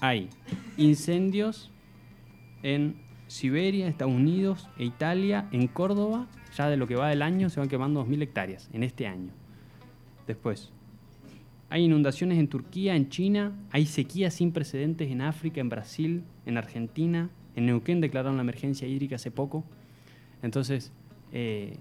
hay 0.00 0.28
incendios 0.76 1.70
en 2.64 2.96
Siberia, 3.28 3.86
Estados 3.86 4.12
Unidos 4.12 4.68
e 4.78 4.84
Italia, 4.84 5.48
en 5.52 5.68
Córdoba, 5.68 6.26
ya 6.56 6.68
de 6.68 6.76
lo 6.76 6.86
que 6.86 6.96
va 6.96 7.08
del 7.08 7.22
año 7.22 7.48
se 7.50 7.60
van 7.60 7.68
quemando 7.68 8.04
2.000 8.06 8.22
hectáreas 8.22 8.68
en 8.72 8.82
este 8.82 9.06
año. 9.06 9.32
Después, 10.26 10.70
hay 11.70 11.84
inundaciones 11.84 12.38
en 12.38 12.48
Turquía, 12.48 12.94
en 12.96 13.08
China, 13.08 13.52
hay 13.70 13.86
sequías 13.86 14.34
sin 14.34 14.52
precedentes 14.52 15.10
en 15.10 15.20
África, 15.22 15.60
en 15.60 15.68
Brasil, 15.68 16.22
en 16.46 16.58
Argentina, 16.58 17.30
en 17.56 17.66
Neuquén 17.66 18.00
declararon 18.00 18.36
la 18.36 18.42
emergencia 18.42 18.86
hídrica 18.86 19.16
hace 19.16 19.30
poco. 19.30 19.64
Entonces, 20.42 20.92
eh, 21.32 21.76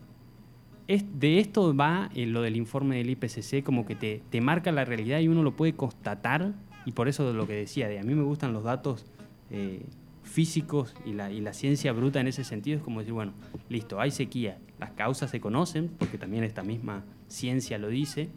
es- 0.87 1.05
de 1.19 1.39
esto 1.39 1.75
va 1.75 2.09
eh, 2.15 2.25
lo 2.25 2.41
del 2.41 2.55
informe 2.55 2.97
del 2.97 3.09
IPCC, 3.09 3.63
como 3.63 3.85
que 3.85 3.95
te, 3.95 4.21
te 4.29 4.41
marca 4.41 4.71
la 4.71 4.85
realidad 4.85 5.19
y 5.19 5.27
uno 5.27 5.43
lo 5.43 5.55
puede 5.55 5.73
constatar, 5.73 6.53
y 6.85 6.93
por 6.93 7.07
eso 7.07 7.31
lo 7.33 7.45
que 7.47 7.53
decía, 7.53 7.87
de 7.87 7.99
a 7.99 8.03
mí 8.03 8.15
me 8.15 8.23
gustan 8.23 8.53
los 8.53 8.63
datos 8.63 9.05
eh, 9.51 9.83
físicos 10.31 10.95
y 11.05 11.13
la, 11.13 11.31
y 11.31 11.41
la 11.41 11.53
ciencia 11.53 11.91
bruta 11.91 12.19
en 12.19 12.27
ese 12.27 12.43
sentido, 12.43 12.77
es 12.77 12.83
como 12.83 12.99
decir, 12.99 13.13
bueno, 13.13 13.33
listo, 13.69 13.99
hay 13.99 14.11
sequía, 14.11 14.57
las 14.79 14.91
causas 14.91 15.29
se 15.29 15.41
conocen, 15.41 15.89
porque 15.99 16.17
también 16.17 16.43
esta 16.43 16.63
misma 16.63 17.03
ciencia 17.27 17.77
lo 17.77 17.89
dice, 17.89 18.29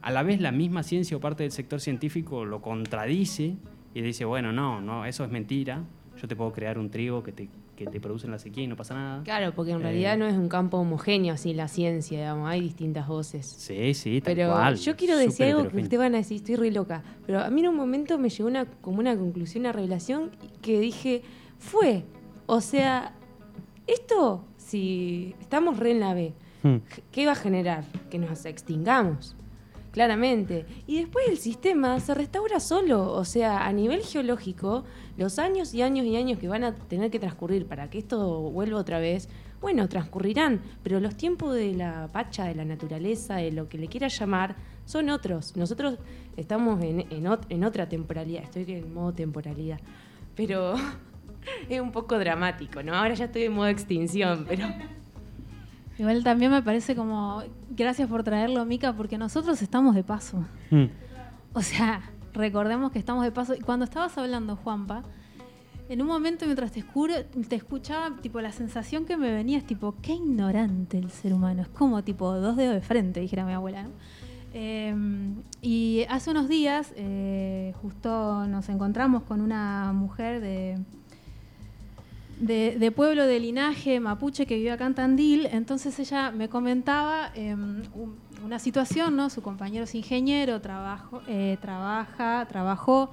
a 0.00 0.10
la 0.10 0.22
vez 0.22 0.40
la 0.40 0.52
misma 0.52 0.82
ciencia 0.82 1.16
o 1.16 1.20
parte 1.20 1.42
del 1.42 1.52
sector 1.52 1.80
científico 1.80 2.44
lo 2.44 2.62
contradice 2.62 3.56
y 3.94 4.02
dice, 4.02 4.24
bueno, 4.24 4.52
no, 4.52 4.80
no, 4.80 5.06
eso 5.06 5.24
es 5.24 5.30
mentira, 5.30 5.82
yo 6.20 6.28
te 6.28 6.36
puedo 6.36 6.52
crear 6.52 6.78
un 6.78 6.90
trigo 6.90 7.22
que 7.22 7.32
te, 7.32 7.48
que 7.76 7.86
te 7.86 8.00
produce 8.00 8.26
en 8.26 8.32
la 8.32 8.38
sequía 8.38 8.64
y 8.64 8.66
no 8.66 8.76
pasa 8.76 8.94
nada. 8.94 9.22
Claro, 9.24 9.52
porque 9.54 9.72
en 9.72 9.78
Eh, 9.80 9.82
realidad 9.82 10.16
no 10.16 10.26
es 10.26 10.34
un 10.34 10.48
campo 10.48 10.78
homogéneo 10.78 11.34
así 11.34 11.54
la 11.54 11.68
ciencia, 11.68 12.18
digamos, 12.18 12.48
hay 12.48 12.60
distintas 12.60 13.06
voces. 13.08 13.46
Sí, 13.46 13.94
sí, 13.94 14.20
tal 14.20 14.34
Pero 14.34 14.52
cual, 14.52 14.76
yo 14.76 14.96
quiero 14.96 15.16
decir 15.16 15.46
algo 15.46 15.68
que 15.68 15.76
ustedes 15.78 15.98
van 15.98 16.14
a 16.14 16.18
decir, 16.18 16.36
estoy 16.36 16.56
re 16.56 16.70
loca. 16.70 17.02
Pero 17.26 17.40
a 17.40 17.50
mí 17.50 17.60
en 17.60 17.68
un 17.68 17.76
momento 17.76 18.18
me 18.18 18.28
llegó 18.28 18.48
una, 18.48 18.64
como 18.66 18.98
una 19.00 19.16
conclusión, 19.16 19.62
una 19.62 19.72
revelación 19.72 20.30
que 20.62 20.78
dije, 20.80 21.22
fue. 21.58 22.04
O 22.46 22.60
sea, 22.60 23.14
esto, 23.86 24.44
si 24.56 25.34
estamos 25.40 25.78
re 25.78 25.90
en 25.92 26.00
la 26.00 26.14
B, 26.14 26.32
Hmm. 26.62 26.76
¿qué 27.12 27.26
va 27.26 27.32
a 27.32 27.34
generar? 27.34 27.84
Que 28.08 28.18
nos 28.18 28.46
extingamos, 28.46 29.36
claramente. 29.94 30.66
Y 30.88 30.98
después 30.98 31.24
el 31.28 31.38
sistema 31.38 32.00
se 32.00 32.12
restaura 32.14 32.58
solo. 32.58 33.12
O 33.12 33.24
sea, 33.24 33.64
a 33.66 33.72
nivel 33.72 34.02
geológico, 34.02 34.84
los 35.16 35.38
años 35.38 35.72
y 35.72 35.82
años 35.82 36.04
y 36.04 36.16
años 36.16 36.38
que 36.40 36.48
van 36.48 36.64
a 36.64 36.74
tener 36.74 37.10
que 37.12 37.20
transcurrir 37.20 37.66
para 37.66 37.88
que 37.88 37.98
esto 37.98 38.40
vuelva 38.50 38.78
otra 38.80 38.98
vez, 38.98 39.28
bueno, 39.60 39.88
transcurrirán. 39.88 40.60
Pero 40.82 40.98
los 40.98 41.16
tiempos 41.16 41.54
de 41.54 41.72
la 41.74 42.08
pacha, 42.12 42.44
de 42.46 42.56
la 42.56 42.64
naturaleza, 42.64 43.36
de 43.36 43.52
lo 43.52 43.68
que 43.68 43.78
le 43.78 43.86
quiera 43.86 44.08
llamar, 44.08 44.56
son 44.84 45.08
otros. 45.10 45.56
Nosotros 45.56 45.98
estamos 46.36 46.82
en, 46.82 47.00
en, 47.10 47.24
ot- 47.24 47.46
en 47.48 47.62
otra 47.64 47.88
temporalidad, 47.88 48.42
estoy 48.42 48.64
en 48.74 48.92
modo 48.92 49.14
temporalidad, 49.14 49.78
pero 50.34 50.74
es 51.68 51.80
un 51.80 51.92
poco 51.92 52.18
dramático, 52.18 52.82
¿no? 52.82 52.94
Ahora 52.94 53.14
ya 53.14 53.26
estoy 53.26 53.44
en 53.44 53.52
modo 53.52 53.68
extinción, 53.68 54.44
pero... 54.48 54.66
Igual 55.98 56.24
también 56.24 56.50
me 56.50 56.62
parece 56.62 56.96
como, 56.96 57.42
gracias 57.70 58.08
por 58.08 58.24
traerlo, 58.24 58.64
Mica, 58.64 58.92
porque 58.92 59.16
nosotros 59.18 59.62
estamos 59.62 59.94
de 59.94 60.02
paso. 60.02 60.44
Mm. 60.70 60.84
O 61.52 61.62
sea, 61.62 62.02
recordemos 62.32 62.90
que 62.90 62.98
estamos 62.98 63.22
de 63.24 63.30
paso. 63.30 63.54
Y 63.54 63.60
cuando 63.60 63.84
estabas 63.84 64.16
hablando, 64.18 64.56
Juanpa, 64.56 65.04
en 65.88 66.00
un 66.02 66.08
momento 66.08 66.46
mientras 66.46 66.72
te, 66.72 66.80
escuro- 66.80 67.24
te 67.48 67.54
escuchaba, 67.56 68.16
tipo, 68.20 68.40
la 68.40 68.50
sensación 68.50 69.04
que 69.04 69.16
me 69.16 69.32
venía 69.32 69.58
es 69.58 69.66
tipo, 69.66 69.94
qué 70.02 70.14
ignorante 70.14 70.98
el 70.98 71.10
ser 71.10 71.32
humano. 71.32 71.62
Es 71.62 71.68
como 71.68 72.02
tipo 72.02 72.32
dos 72.40 72.56
dedos 72.56 72.74
de 72.74 72.80
frente, 72.80 73.20
dijera 73.20 73.44
mi 73.44 73.52
abuela, 73.52 73.84
¿no? 73.84 73.90
Eh, 74.56 74.94
y 75.62 76.04
hace 76.08 76.30
unos 76.30 76.48
días, 76.48 76.92
eh, 76.96 77.72
justo 77.82 78.46
nos 78.46 78.68
encontramos 78.68 79.24
con 79.24 79.40
una 79.40 79.92
mujer 79.92 80.40
de, 80.40 80.78
de, 82.40 82.76
pueblo 82.92 83.26
de 83.26 83.40
linaje 83.40 84.00
mapuche 84.00 84.46
que 84.46 84.56
vive 84.56 84.70
acá 84.72 84.86
en 84.86 84.94
Tandil. 84.94 85.46
Entonces 85.50 85.98
ella 85.98 86.30
me 86.30 86.48
comentaba 86.48 87.32
un- 87.36 88.16
una 88.44 88.58
situación, 88.58 89.16
¿no? 89.16 89.30
Su 89.30 89.40
compañero 89.42 89.84
es 89.84 89.94
ingeniero, 89.94 90.60
trabajo, 90.60 91.22
eh, 91.26 91.56
trabaja, 91.62 92.46
trabajó 92.48 93.12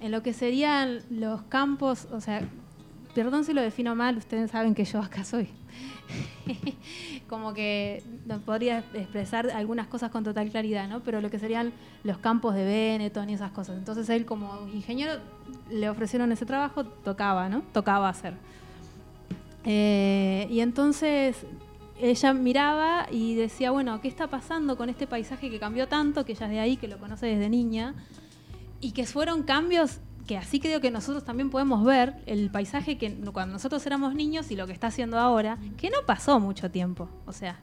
en 0.00 0.10
lo 0.10 0.22
que 0.22 0.32
serían 0.32 1.00
los 1.10 1.42
campos, 1.42 2.08
o 2.10 2.20
sea, 2.20 2.42
perdón 3.14 3.44
si 3.44 3.52
lo 3.52 3.60
defino 3.60 3.94
mal, 3.94 4.16
ustedes 4.16 4.50
saben 4.50 4.74
que 4.74 4.84
yo 4.84 5.00
acá 5.00 5.24
soy. 5.24 5.48
Como 7.28 7.54
que 7.54 8.02
no 8.26 8.40
podría 8.40 8.78
expresar 8.94 9.50
algunas 9.50 9.86
cosas 9.86 10.10
con 10.10 10.24
total 10.24 10.50
claridad, 10.50 10.88
¿no? 10.88 11.00
Pero 11.00 11.20
lo 11.20 11.30
que 11.30 11.38
serían 11.38 11.72
los 12.04 12.18
campos 12.18 12.54
de 12.54 12.64
Benetton 12.64 13.30
y 13.30 13.34
esas 13.34 13.52
cosas. 13.52 13.78
Entonces 13.78 14.08
él 14.10 14.26
como 14.26 14.68
ingeniero 14.68 15.14
le 15.70 15.88
ofrecieron 15.88 16.32
ese 16.32 16.46
trabajo, 16.46 16.84
tocaba, 16.84 17.48
¿no? 17.48 17.62
Tocaba 17.72 18.08
hacer. 18.08 18.34
Eh, 19.64 20.48
y 20.50 20.60
entonces 20.60 21.46
ella 22.00 22.34
miraba 22.34 23.06
y 23.10 23.34
decía, 23.34 23.70
bueno, 23.70 24.00
¿qué 24.00 24.08
está 24.08 24.26
pasando 24.26 24.76
con 24.76 24.88
este 24.88 25.06
paisaje 25.06 25.50
que 25.50 25.58
cambió 25.58 25.86
tanto, 25.86 26.24
que 26.24 26.32
ella 26.32 26.46
es 26.46 26.52
de 26.52 26.60
ahí, 26.60 26.76
que 26.76 26.88
lo 26.88 26.98
conoce 26.98 27.26
desde 27.26 27.48
niña? 27.48 27.94
Y 28.80 28.90
que 28.90 29.06
fueron 29.06 29.44
cambios 29.44 30.00
que 30.26 30.36
así 30.36 30.60
creo 30.60 30.80
que 30.80 30.90
nosotros 30.90 31.24
también 31.24 31.50
podemos 31.50 31.84
ver 31.84 32.14
el 32.26 32.50
paisaje 32.50 32.98
que 32.98 33.12
cuando 33.32 33.54
nosotros 33.54 33.84
éramos 33.86 34.14
niños 34.14 34.50
y 34.50 34.56
lo 34.56 34.66
que 34.66 34.72
está 34.72 34.88
haciendo 34.88 35.18
ahora, 35.18 35.58
que 35.76 35.90
no 35.90 35.98
pasó 36.06 36.38
mucho 36.40 36.70
tiempo, 36.70 37.08
o 37.26 37.32
sea. 37.32 37.60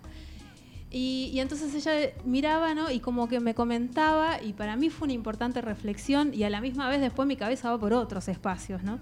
Y, 0.91 1.39
entonces 1.39 1.73
ella 1.75 2.13
miraba, 2.25 2.73
¿no? 2.73 2.89
Y 2.89 2.99
como 2.99 3.27
que 3.27 3.39
me 3.39 3.53
comentaba, 3.53 4.41
y 4.41 4.53
para 4.53 4.75
mí 4.75 4.89
fue 4.89 5.05
una 5.05 5.13
importante 5.13 5.61
reflexión, 5.61 6.33
y 6.33 6.43
a 6.43 6.49
la 6.49 6.61
misma 6.61 6.89
vez 6.89 6.99
después 6.99 7.27
mi 7.27 7.35
cabeza 7.35 7.69
va 7.69 7.79
por 7.79 7.93
otros 7.93 8.27
espacios, 8.27 8.83
¿no? 8.83 8.99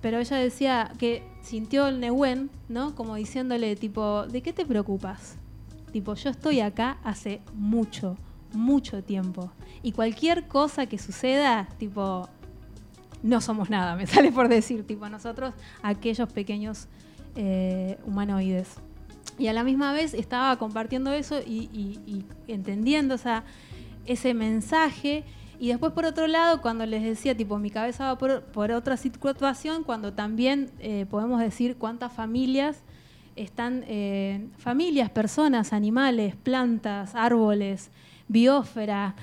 Pero 0.00 0.18
ella 0.18 0.36
decía 0.36 0.92
que 0.98 1.22
sintió 1.42 1.86
el 1.88 2.00
Nehuen, 2.00 2.50
¿no? 2.68 2.94
Como 2.94 3.14
diciéndole, 3.14 3.76
tipo, 3.76 4.26
¿de 4.26 4.42
qué 4.42 4.52
te 4.52 4.66
preocupas? 4.66 5.36
Tipo, 5.92 6.14
yo 6.14 6.30
estoy 6.30 6.60
acá 6.60 6.98
hace 7.04 7.40
mucho, 7.54 8.16
mucho 8.52 9.02
tiempo. 9.02 9.52
Y 9.82 9.92
cualquier 9.92 10.46
cosa 10.48 10.86
que 10.86 10.98
suceda, 10.98 11.68
tipo, 11.78 12.28
no 13.22 13.40
somos 13.40 13.70
nada, 13.70 13.96
me 13.96 14.06
sale 14.08 14.32
por 14.32 14.48
decir, 14.48 14.86
tipo, 14.86 15.08
nosotros, 15.08 15.54
aquellos 15.82 16.32
pequeños 16.32 16.88
eh, 17.36 17.98
humanoides. 18.04 18.76
Y 19.38 19.46
a 19.46 19.52
la 19.52 19.62
misma 19.62 19.92
vez 19.92 20.14
estaba 20.14 20.56
compartiendo 20.58 21.12
eso 21.12 21.38
y, 21.46 22.24
entendiendo 22.48 23.14
esa- 23.14 23.44
ese 24.06 24.34
mensaje. 24.34 25.22
Y 25.60 25.68
después, 25.68 25.92
por 25.92 26.04
otro 26.06 26.26
lado, 26.26 26.60
cuando 26.60 26.86
les 26.86 27.02
decía, 27.04 27.36
tipo, 27.36 27.58
mi 27.58 27.70
cabeza 27.70 28.06
va 28.06 28.18
por, 28.18 28.42
por 28.44 28.72
otra 28.72 28.96
situación, 28.96 29.84
cuando 29.84 30.12
también 30.12 30.70
eh, 30.80 31.06
podemos 31.10 31.40
decir 31.40 31.76
cuántas 31.76 32.12
familias 32.12 32.78
están, 33.36 33.84
eh, 33.86 34.48
familias, 34.58 35.10
personas, 35.10 35.72
animales, 35.72 36.34
plantas, 36.34 37.14
árboles, 37.14 37.90
biosfera, 38.26 39.14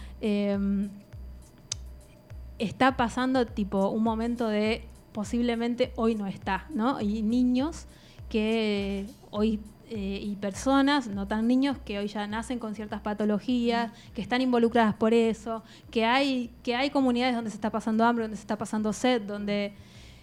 está 2.59 2.97
pasando 2.97 3.45
tipo 3.45 3.89
un 3.89 4.03
momento 4.03 4.47
de 4.47 4.85
posiblemente 5.11 5.93
hoy 5.95 6.15
no 6.15 6.27
está, 6.27 6.67
¿no? 6.73 7.01
Y 7.01 7.21
niños 7.21 7.87
que 8.29 9.07
hoy 9.31 9.59
eh, 9.87 10.19
y 10.19 10.35
personas, 10.37 11.07
no 11.07 11.27
tan 11.27 11.47
niños, 11.47 11.77
que 11.85 11.99
hoy 11.99 12.07
ya 12.07 12.25
nacen 12.25 12.57
con 12.57 12.73
ciertas 12.73 13.01
patologías, 13.01 13.91
que 14.15 14.21
están 14.21 14.41
involucradas 14.41 14.95
por 14.95 15.13
eso, 15.13 15.63
que 15.91 16.05
hay, 16.05 16.49
que 16.63 16.75
hay 16.75 16.89
comunidades 16.89 17.35
donde 17.35 17.51
se 17.51 17.57
está 17.57 17.69
pasando 17.69 18.03
hambre, 18.03 18.23
donde 18.23 18.37
se 18.37 18.41
está 18.41 18.57
pasando 18.57 18.93
sed, 18.93 19.21
donde... 19.21 19.73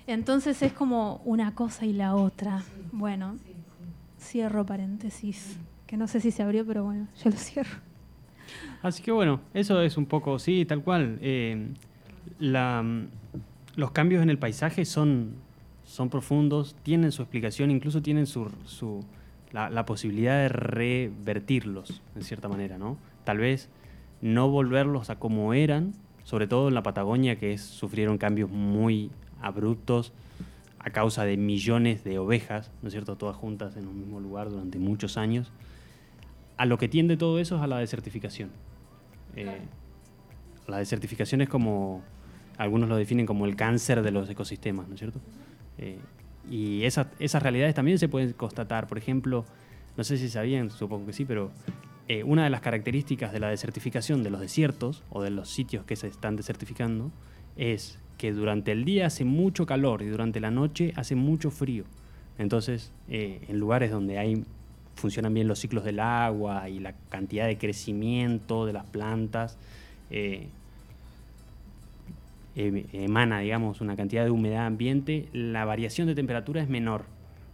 Entonces 0.09 0.61
es 0.63 0.73
como 0.73 1.23
una 1.25 1.55
cosa 1.55 1.87
y 1.87 1.93
la 1.93 2.17
otra. 2.17 2.65
Bueno, 2.91 3.37
cierro 4.19 4.67
paréntesis, 4.67 5.57
que 5.87 5.97
no 5.97 6.09
sé 6.09 6.21
si 6.21 6.33
se 6.33 6.43
abrió, 6.43 6.67
pero 6.67 6.83
bueno, 6.83 7.07
yo 7.23 7.31
lo 7.31 7.37
cierro. 7.37 7.79
Así 8.83 9.01
que 9.01 9.13
bueno, 9.13 9.41
eso 9.55 9.81
es 9.81 9.97
un 9.97 10.07
poco, 10.07 10.41
sí, 10.41 10.65
tal 10.65 10.83
cual. 10.83 11.19
Eh, 11.23 11.69
la, 12.43 12.85
los 13.77 13.93
cambios 13.93 14.21
en 14.23 14.29
el 14.31 14.37
paisaje 14.39 14.85
son, 14.85 15.35
son 15.85 16.11
profundos, 16.11 16.75
tienen 16.83 17.13
su 17.13 17.23
explicación, 17.23 17.71
incluso 17.71 18.03
tienen 18.03 18.27
su, 18.27 18.51
su- 18.65 19.05
la, 19.53 19.71
la 19.71 19.87
posibilidad 19.87 20.39
de 20.43 20.49
revertirlos, 20.49 22.03
en 22.17 22.23
cierta 22.23 22.49
manera, 22.49 22.79
¿no? 22.79 22.97
Tal 23.25 23.39
vez 23.39 23.69
no 24.21 24.49
volverlos 24.49 25.09
a 25.11 25.21
como 25.21 25.55
eran, 25.55 25.93
sobre 26.25 26.47
todo 26.49 26.69
en 26.69 26.75
la 26.75 26.83
Patagonia, 26.83 27.37
que 27.39 27.53
es, 27.53 27.61
sufrieron 27.63 28.19
cambios 28.19 28.51
muy 28.51 29.11
abruptos 29.41 30.13
a 30.81 30.91
causa 30.91 31.25
de 31.25 31.37
millones 31.37 32.03
de 32.03 32.19
ovejas, 32.19 32.73
¿no 32.83 32.89
es 32.89 32.93
cierto?, 32.93 33.15
todas 33.17 33.37
juntas 33.37 33.77
en 33.77 33.87
un 33.87 33.99
mismo 34.01 34.19
lugar 34.19 34.51
durante 34.51 34.79
muchos 34.81 35.17
años. 35.17 35.53
A 36.57 36.67
lo 36.67 36.77
que 36.79 36.89
tiende 36.89 37.17
todo 37.17 37.39
eso 37.39 37.57
es 37.57 37.63
a 37.63 37.67
la 37.69 37.79
desertificación. 37.79 38.51
Eh, 39.37 39.61
la 40.67 40.79
desertificación 40.79 41.41
es 41.41 41.49
como, 41.49 42.03
algunos 42.59 42.89
lo 42.89 42.97
definen 42.97 43.27
como 43.27 43.47
el 43.47 43.57
cáncer 43.57 44.03
de 44.03 44.11
los 44.11 44.29
ecosistemas, 44.29 44.89
¿no 44.89 44.95
es 44.95 45.01
cierto? 45.01 45.21
Eh, 45.79 45.99
y 46.51 46.85
esa- 46.85 47.11
esas 47.19 47.43
realidades 47.43 47.75
también 47.75 47.99
se 47.99 48.09
pueden 48.09 48.33
constatar. 48.33 48.87
Por 48.89 48.99
ejemplo, 48.99 49.45
no 49.97 50.05
sé 50.05 50.17
si 50.17 50.29
sabían, 50.29 50.71
supongo 50.71 51.07
que 51.07 51.13
sí, 51.13 51.25
pero 51.25 51.51
eh, 52.09 52.25
una 52.25 52.45
de 52.45 52.51
las 52.51 52.61
características 52.61 53.33
de 53.33 53.41
la 53.41 53.49
desertificación 53.49 54.23
de 54.23 54.31
los 54.31 54.41
desiertos 54.41 55.03
o 55.11 55.23
de 55.23 55.31
los 55.31 55.49
sitios 55.49 55.85
que 55.85 55.97
se 55.97 56.09
están 56.09 56.37
desertificando 56.37 57.11
es 57.57 57.99
que 58.19 58.33
durante 58.33 58.73
el 58.73 58.85
día 58.85 59.07
hace 59.07 59.25
mucho 59.25 59.67
calor 59.67 60.03
y 60.03 60.07
durante 60.07 60.41
la 60.41 60.51
noche 60.51 60.93
hace 60.97 61.15
mucho 61.15 61.51
frío. 61.51 61.85
Entonces, 62.39 62.93
eh, 63.09 63.41
en 63.49 63.59
lugares 63.59 63.91
donde 63.91 64.19
hay 64.19 64.45
funcionan 64.95 65.33
bien 65.33 65.49
los 65.49 65.59
ciclos 65.59 65.85
del 65.85 66.01
agua 66.01 66.69
y 66.69 66.79
la 66.81 66.93
cantidad 67.09 67.47
de 67.47 67.57
crecimiento 67.57 68.67
de 68.67 68.73
las 68.73 68.85
plantas, 68.85 69.57
eh, 70.11 70.49
em- 72.57 72.87
emana, 72.93 73.41
digamos, 73.41 73.81
una 73.81 73.97
cantidad 73.97 74.25
de 74.25 74.31
humedad 74.31 74.67
ambiente, 74.67 75.29
la 75.33 75.65
variación 75.65 76.07
de 76.07 76.15
temperatura 76.15 76.63
es 76.63 76.69
menor. 76.69 77.05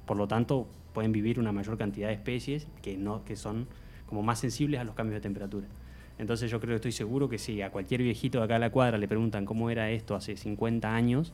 Por 0.07 0.17
lo 0.17 0.27
tanto, 0.29 0.69
pueden 0.93 1.13
vivir 1.13 1.39
una 1.39 1.53
mayor 1.53 1.79
cantidad 1.79 2.09
de 2.09 2.15
especies 2.15 2.67
que, 2.83 2.97
no, 2.97 3.25
que 3.25 3.37
son 3.37 3.67
como 4.07 4.23
más 4.23 4.39
sensibles 4.41 4.81
a 4.81 4.85
los 4.85 4.95
cambios 4.95 5.17
de 5.17 5.21
temperatura. 5.21 5.67
Entonces 6.19 6.51
yo 6.51 6.59
creo 6.61 6.71
que 6.73 6.77
estoy 6.77 6.93
seguro 6.93 7.29
que 7.29 7.39
si 7.39 7.63
a 7.63 7.71
cualquier 7.71 8.03
viejito 8.03 8.39
de 8.39 8.45
acá 8.45 8.57
a 8.57 8.59
la 8.59 8.71
cuadra 8.71 8.99
le 8.99 9.07
preguntan 9.07 9.45
cómo 9.45 9.71
era 9.71 9.91
esto 9.91 10.17
hace 10.17 10.37
50 10.37 10.95
años, 10.95 11.33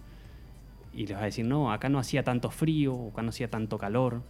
y 0.92 1.06
les 1.06 1.16
va 1.16 1.22
a 1.22 1.24
decir, 1.24 1.44
no, 1.46 1.72
acá 1.72 1.88
no 1.88 1.98
hacía 1.98 2.22
tanto 2.22 2.50
frío, 2.50 3.08
acá 3.12 3.22
no 3.22 3.30
hacía 3.30 3.48
tanto 3.50 3.78
calor. 3.78 4.22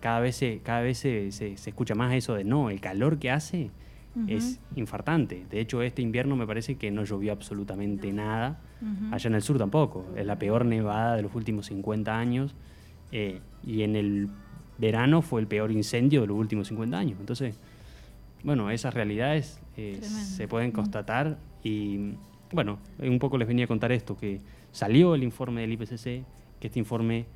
Cada 0.00 0.20
vez 0.20 0.36
se, 0.36 0.60
cada 0.62 0.80
vez 0.82 0.98
se- 0.98 1.32
se 1.32 1.54
escucha 1.54 1.94
más 1.94 2.12
eso 2.14 2.34
de, 2.34 2.44
no, 2.44 2.70
el 2.70 2.80
calor 2.80 3.18
que 3.18 3.30
hace 3.30 3.70
es 4.28 4.60
infartante. 4.76 5.44
De 5.50 5.60
hecho, 5.60 5.82
este 5.82 6.02
invierno 6.02 6.36
me 6.36 6.46
parece 6.46 6.76
que 6.76 6.90
no 6.90 7.04
llovió 7.04 7.32
absolutamente 7.32 8.12
nada. 8.12 8.60
Allá 9.10 9.28
en 9.28 9.34
el 9.34 9.42
sur 9.42 9.58
tampoco. 9.58 10.06
Es 10.16 10.26
la 10.26 10.38
peor 10.38 10.64
nevada 10.64 11.16
de 11.16 11.22
los 11.22 11.34
últimos 11.34 11.66
50 11.66 12.16
años. 12.16 12.54
eh, 13.12 13.40
y 13.66 13.82
en 13.82 13.96
el 13.96 14.28
verano 14.78 15.22
fue 15.22 15.40
el 15.40 15.46
peor 15.46 15.70
incendio 15.70 16.22
de 16.22 16.26
los 16.26 16.36
últimos 16.36 16.68
50 16.68 16.98
años. 16.98 17.16
Entonces, 17.20 17.58
bueno, 18.42 18.70
esas 18.70 18.92
realidades 18.92 19.60
eh, 19.76 20.00
se 20.02 20.48
pueden 20.48 20.70
constatar 20.72 21.38
y, 21.62 22.14
bueno, 22.52 22.78
un 22.98 23.18
poco 23.18 23.38
les 23.38 23.48
venía 23.48 23.64
a 23.64 23.68
contar 23.68 23.92
esto, 23.92 24.16
que 24.16 24.40
salió 24.72 25.14
el 25.14 25.22
informe 25.22 25.62
del 25.62 25.72
IPCC, 25.72 26.24
que 26.60 26.66
este 26.66 26.78
informe 26.78 27.26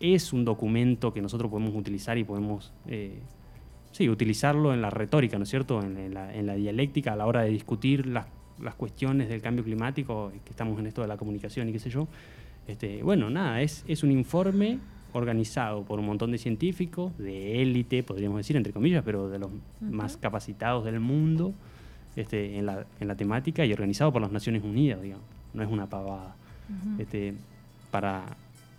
es 0.00 0.32
un 0.32 0.44
documento 0.44 1.12
que 1.12 1.22
nosotros 1.22 1.50
podemos 1.50 1.74
utilizar 1.74 2.18
y 2.18 2.24
podemos, 2.24 2.72
eh, 2.86 3.20
sí, 3.96 4.08
utilizarlo 4.08 4.72
en 4.74 4.82
la 4.82 4.90
retórica, 4.90 5.38
¿no 5.38 5.44
es 5.44 5.50
cierto?, 5.50 5.82
en, 5.82 5.96
en 5.96 6.14
la, 6.14 6.34
en 6.34 6.46
la 6.46 6.54
dialéctica 6.54 7.12
a 7.12 7.16
la 7.16 7.26
hora 7.26 7.42
de 7.42 7.50
discutir 7.50 8.06
las, 8.06 8.26
las 8.62 8.74
cuestiones 8.74 9.28
del 9.28 9.40
cambio 9.40 9.64
climático, 9.64 10.32
que 10.44 10.50
estamos 10.50 10.78
en 10.78 10.86
esto 10.86 11.02
de 11.02 11.08
la 11.08 11.16
comunicación 11.16 11.68
y 11.68 11.72
qué 11.72 11.78
sé 11.78 11.90
yo. 11.90 12.06
Este, 12.66 13.02
bueno, 13.02 13.30
nada, 13.30 13.60
es, 13.62 13.84
es 13.88 14.02
un 14.02 14.10
informe 14.10 14.78
organizado 15.12 15.82
por 15.84 15.98
un 15.98 16.06
montón 16.06 16.30
de 16.30 16.38
científicos, 16.38 17.16
de 17.16 17.62
élite, 17.62 18.02
podríamos 18.02 18.38
decir, 18.38 18.56
entre 18.56 18.72
comillas, 18.72 19.02
pero 19.04 19.28
de 19.28 19.38
los 19.38 19.50
más 19.80 20.16
capacitados 20.16 20.84
del 20.84 21.00
mundo, 21.00 21.54
este, 22.16 22.58
en, 22.58 22.66
la, 22.66 22.86
en 23.00 23.08
la 23.08 23.14
temática 23.14 23.64
y 23.64 23.72
organizado 23.72 24.12
por 24.12 24.20
las 24.20 24.32
Naciones 24.32 24.62
Unidas, 24.62 25.00
digamos. 25.00 25.24
No 25.54 25.62
es 25.62 25.70
una 25.70 25.86
pavada. 25.86 26.36
Este, 26.98 27.32
para 27.90 28.24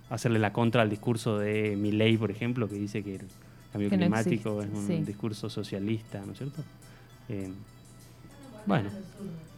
hacerle 0.10 0.40
la 0.40 0.54
contra 0.54 0.82
al 0.84 0.90
discurso 0.90 1.40
de 1.40 1.76
Milley, 1.76 2.18
por 2.18 2.30
ejemplo, 2.30 2.68
que 2.68 2.76
dice 2.76 3.02
que 3.02 3.20
cambio 3.72 3.90
Que 3.90 3.98
no 3.98 4.02
climático 4.02 4.62
existe, 4.62 4.78
es 4.78 4.84
un 4.84 4.88
sí. 4.88 5.04
discurso 5.06 5.50
socialista, 5.50 6.22
¿no 6.26 6.32
es 6.32 6.38
cierto? 6.38 6.62
Eh, 7.30 7.52
bueno, 8.66 8.90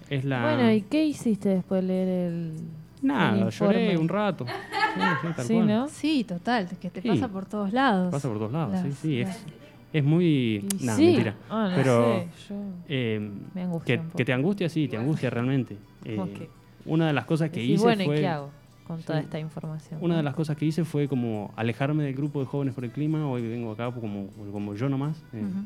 es 0.10 0.26
la... 0.26 0.41
Bueno, 0.41 0.72
¿y 0.72 0.82
qué 0.84 1.06
hiciste 1.06 1.50
después 1.50 1.82
de 1.82 1.88
leer 1.88 2.08
el. 2.32 2.54
Nada, 3.02 3.45
el 3.48 3.50
lloré 3.52 3.98
un 3.98 4.08
rato. 4.10 4.45
Sí, 4.45 5.00
sí, 5.22 5.28
tal 5.36 5.45
Sí, 5.45 5.54
cual. 5.54 5.67
¿no? 5.67 5.88
Sí, 5.88 6.24
total, 6.24 6.67
que 6.82 6.89
te 6.89 7.02
Sí. 7.02 7.08
pasa 7.10 7.28
por 7.28 7.45
todos 7.45 7.72
lados. 7.74 8.12
Pasa 8.12 8.28
por 8.28 8.38
todos 8.38 8.52
lados, 8.52 8.78
sí, 8.82 8.88
Las- 8.89 8.98
sí. 8.98 9.19
las- 9.22 9.36
Es, 9.38 9.45
es 9.93 10.04
muy... 10.04 10.65
Nah, 10.82 10.95
sí. 10.95 11.06
mentira. 11.06 11.36
Ah, 11.50 11.67
no 11.69 11.76
Pero 11.76 12.04
sé, 12.04 12.28
yo 12.50 12.56
eh, 12.88 13.32
me 13.54 13.62
angustia 13.63 14.02
que, 14.02 14.17
que 14.17 14.26
te 14.26 14.34
angustia, 14.34 14.69
sí, 14.69 14.88
te 14.88 14.98
angustia 14.98 15.30
realmente. 15.30 15.78
Eh, 16.06 16.15
¿Cómo 16.15 16.34
que? 16.34 16.50
Una 16.86 17.08
de 17.08 17.13
las 17.13 17.26
cosas 17.26 17.50
que 17.50 17.60
Decís, 17.60 17.76
hice 17.76 17.84
bueno, 17.84 18.04
fue... 18.04 18.17
¿y 18.17 18.19
qué 18.19 18.28
hago 18.28 18.52
con 18.89 19.04
toda 19.04 19.19
Sí. 19.19 19.25
esta 19.25 19.39
información? 19.39 19.99
Una 20.02 20.17
de 20.17 20.23
las 20.23 20.34
cosas 20.34 20.58
que 20.58 20.65
hice 20.65 20.84
fue 20.84 21.08
como 21.08 21.54
alejarme 21.56 22.04
del 22.04 22.15
grupo 22.15 22.39
de 22.39 22.47
jóvenes 22.47 22.73
por 22.73 22.84
el 22.84 22.89
clima. 22.91 23.30
Hoy 23.30 23.47
vengo 23.47 23.71
acá 23.71 23.91
como, 23.91 24.28
como 24.52 24.73
yo 24.73 24.89
nomás. 24.89 25.21
eh, 25.32 25.41
Ujú. 25.43 25.63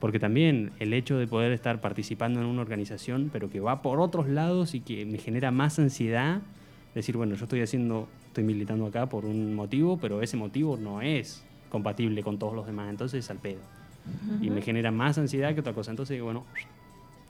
Porque 0.00 0.18
también 0.18 0.72
el 0.80 0.92
hecho 0.94 1.18
de 1.18 1.26
poder 1.26 1.52
estar 1.52 1.80
participando 1.82 2.40
en 2.40 2.46
una 2.46 2.62
organización, 2.62 3.28
pero 3.32 3.50
que 3.50 3.60
va 3.60 3.82
por 3.82 4.00
otros 4.00 4.28
lados 4.28 4.74
y 4.74 4.80
que 4.80 5.04
me 5.06 5.18
genera 5.18 5.50
más 5.50 5.78
ansiedad, 5.78 6.40
decir, 6.94 7.16
bueno, 7.18 7.34
yo 7.36 7.44
estoy 7.44 7.60
haciendo, 7.60 8.08
estoy 8.28 8.44
militando 8.44 8.86
acá 8.86 9.06
por 9.10 9.24
un 9.26 9.54
motivo, 9.54 9.98
pero 9.98 10.22
ese 10.22 10.36
motivo 10.38 10.76
no 10.78 11.00
es 11.02 11.44
compatible 11.70 12.22
con 12.22 12.38
todos 12.38 12.54
los 12.54 12.66
demás, 12.66 12.88
entonces 12.90 13.30
al 13.30 13.38
pedo. 13.38 13.60
Y 14.40 14.48
me 14.50 14.62
genera 14.62 14.90
más 14.90 15.16
ansiedad 15.18 15.52
que 15.54 15.60
otra 15.60 15.72
cosa. 15.74 15.90
Entonces, 15.90 16.20
bueno, 16.22 16.44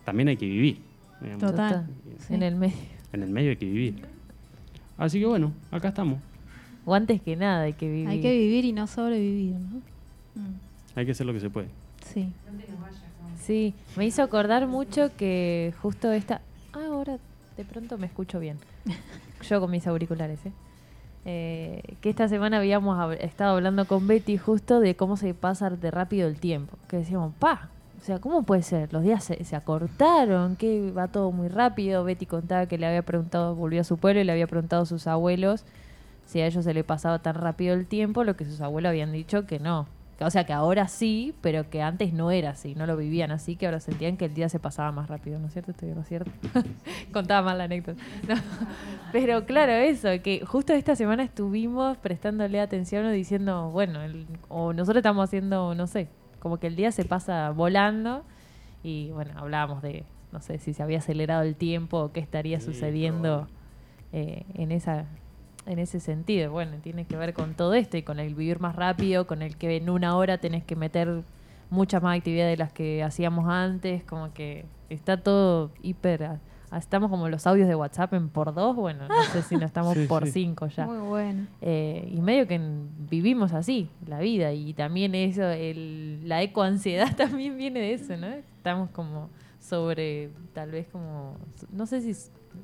también 0.05 0.29
hay 0.29 0.37
que 0.37 0.47
vivir. 0.47 0.79
digamos. 1.20 1.42
Total. 1.42 1.87
En 2.31 2.42
el 2.42 2.55
medio. 2.57 2.75
En 3.12 3.23
el 3.23 3.31
medio 3.31 3.51
hay 3.51 3.57
que 3.57 3.66
vivir. 3.66 4.13
Así 4.98 5.18
que 5.20 5.26
bueno, 5.26 5.52
acá 5.70 5.88
estamos. 5.88 6.18
O 6.87 6.94
antes 6.94 7.20
que 7.22 7.35
nada 7.37 7.62
hay 7.62 7.72
que 7.72 7.88
vivir. 7.88 8.09
Hay 8.09 8.20
que 8.20 8.33
vivir 8.33 8.64
y 8.64 8.72
no 8.72 8.87
sobrevivir, 8.87 9.54
¿no? 9.54 9.78
Mm, 10.40 10.54
Hay 10.96 11.07
que 11.07 11.12
hacer 11.12 11.26
lo 11.26 11.33
que 11.33 11.40
se 11.40 11.50
puede. 11.50 11.68
Sí. 12.07 12.30
Sí, 13.42 13.74
me 13.96 14.07
hizo 14.07 14.22
acordar 14.22 14.66
mucho 14.66 15.11
que 15.16 15.74
justo 15.83 16.11
esta... 16.12 16.40
Ah, 16.72 16.87
ahora 16.87 17.18
de 17.57 17.64
pronto 17.64 17.98
me 17.98 18.07
escucho 18.07 18.40
bien. 18.40 18.59
Yo 19.48 19.61
con 19.61 19.70
mis 19.70 19.87
auriculares, 19.87 20.44
¿eh? 20.46 20.52
Eh, 21.26 21.83
que 22.02 22.11
esta 22.11 22.28
semana 22.28 22.59
habíamos 22.59 22.98
hab- 22.98 23.18
estado 23.20 23.57
hablando 23.57 23.87
con 23.87 24.07
Betty 24.07 24.37
justo 24.37 24.80
de 24.80 24.94
cómo 24.94 25.16
se 25.16 25.33
pasa 25.35 25.70
de 25.70 25.90
rápido 25.90 26.28
el 26.28 26.38
tiempo. 26.38 26.76
Que 26.88 26.98
decíamos, 26.98 27.35
pa, 27.38 27.70
o 28.05 28.07
sea, 28.07 28.19
¿cómo 28.19 28.43
puede 28.43 28.61
ser? 28.61 28.93
Los 28.93 29.03
días 29.03 29.25
se, 29.25 29.43
se 29.45 29.57
acortaron, 29.57 30.57
que 30.57 30.93
va 30.93 31.09
todo 31.09 31.33
muy 31.33 31.49
rápido. 31.49 32.05
Betty 32.05 32.27
contaba 32.27 32.67
que 32.67 32.77
le 32.77 32.87
había 32.87 33.01
preguntado, 33.01 33.55
volvió 33.55 33.81
a 33.81 33.85
su 33.85 33.97
pueblo 33.97 34.21
y 34.21 34.25
le 34.25 34.33
había 34.33 34.47
preguntado 34.47 34.83
a 34.83 34.87
sus 34.87 35.07
abuelos 35.07 35.64
si 36.27 36.43
a 36.43 36.47
ellos 36.47 36.64
se 36.67 36.75
le 36.75 36.85
pasaba 36.85 37.21
tan 37.21 37.35
rápido 37.35 37.73
el 37.73 37.87
tiempo, 37.87 38.23
lo 38.23 38.37
que 38.37 38.45
sus 38.45 38.61
abuelos 38.61 38.90
habían 38.90 39.11
dicho 39.11 39.47
que 39.47 39.59
no. 39.59 39.87
O 40.21 40.29
sea, 40.31 40.45
que 40.45 40.53
ahora 40.53 40.87
sí, 40.87 41.35
pero 41.40 41.71
que 41.71 41.81
antes 41.81 42.12
no 42.12 42.31
era 42.31 42.51
así, 42.51 42.75
no 42.75 42.87
lo 42.87 42.95
vivían 42.97 43.31
así, 43.31 43.57
que 43.57 43.64
ahora 43.64 43.81
sentían 43.81 44.19
que 44.19 44.27
el 44.27 44.35
día 44.35 44.51
se 44.51 44.59
pasaba 44.59 44.93
más 44.93 45.09
rápido, 45.09 45.38
¿no 45.38 45.47
es 45.47 45.55
cierto? 45.55 45.71
¿Estoy 45.71 45.88
en 45.88 45.95
lo 45.95 46.05
cierto? 46.05 46.31
Contaba 47.12 47.40
mal 47.43 47.57
la 47.57 47.64
anécdota. 47.64 48.03
No. 48.29 48.35
Pero 49.12 49.47
claro, 49.47 49.73
eso, 49.73 50.09
que 50.23 50.45
justo 50.45 50.75
esta 50.75 50.95
semana 50.95 51.23
estuvimos 51.23 51.97
prestándole 51.97 52.61
atención 52.61 53.07
o 53.07 53.11
diciendo, 53.11 53.71
bueno, 53.71 54.03
el- 54.03 54.27
o 54.51 54.75
nosotros 54.75 54.99
estamos 54.99 55.25
haciendo, 55.25 55.75
no 55.75 55.87
sé, 55.87 56.09
como 56.44 56.59
que 56.59 56.66
el 56.66 56.76
día 56.76 56.92
se 56.92 57.07
pasa 57.07 57.50
volando 57.52 58.22
y 58.83 59.09
bueno, 59.12 59.33
hablábamos 59.37 59.80
de, 59.80 60.04
no 60.30 60.42
sé, 60.42 60.59
si 60.59 60.74
se 60.74 60.83
había 60.83 60.98
acelerado 60.98 61.40
el 61.40 61.57
tiempo 61.57 61.98
o 62.00 62.12
qué 62.12 62.20
estaría 62.20 62.61
Sí, 62.61 62.66
sucediendo 62.66 63.48
eh, 64.12 64.44
en 64.52 64.70
esa 64.70 65.07
en 65.64 65.78
ese 65.78 66.00
sentido. 66.00 66.52
Bueno, 66.52 66.76
tiene 66.83 67.07
que 67.07 67.16
ver 67.16 67.33
con 67.33 67.54
todo 67.54 67.72
esto 67.72 67.96
y 67.96 68.02
con 68.02 68.20
el 68.20 68.35
vivir 68.35 68.61
más 68.61 68.76
rápido, 68.76 69.26
con 69.26 69.40
el 69.40 69.57
que 69.57 69.74
en 69.78 69.88
una 69.88 70.18
hora 70.18 70.37
tenés 70.37 70.62
que 70.64 70.76
meter 70.76 71.22
muchas 71.70 72.02
más 72.02 72.18
actividades 72.18 72.52
de 72.52 72.62
las 72.62 72.74
que 72.74 73.02
hacíamos 73.02 73.48
antes, 73.48 74.04
como 74.04 74.35
que 74.35 74.66
está 74.90 75.16
todo 75.16 75.70
hiper... 75.80 76.40
a- 76.70 76.79
Estamos 76.79 77.11
como 77.11 77.29
los 77.29 77.46
audios 77.46 77.68
de 77.68 77.74
WhatsApp 77.74 78.12
en 78.14 78.29
por 78.29 78.53
dos, 78.55 78.74
bueno, 78.77 79.09
no 79.09 79.22
sé 79.33 79.42
si 79.42 79.57
no 79.57 79.66
estamos 79.66 79.94
Sí, 79.98 80.07
por 80.07 80.27
sí. 80.27 80.33
cinco 80.33 80.66
ya. 80.68 80.87
Muy 80.87 80.98
bueno. 80.98 81.46
Eh, 81.61 82.09
y 82.12 82.20
medio 82.20 82.46
que 82.46 82.61
vivimos 83.11 83.53
así, 83.53 83.88
la 84.07 84.18
vida, 84.20 84.53
y 84.53 84.72
también 84.74 85.14
eso, 85.14 85.42
el, 85.44 86.29
la 86.29 86.42
ecoansiedad 86.42 87.14
también 87.16 87.57
viene 87.57 87.81
de 87.81 87.92
eso, 87.94 88.16
¿no? 88.16 88.27
Estamos 88.27 88.90
como 88.90 89.29
sobre, 89.61 90.31
tal 90.53 90.70
vez 90.70 90.87
como, 90.88 91.37
no 91.72 91.87
sé 91.87 92.00
si 92.00 92.14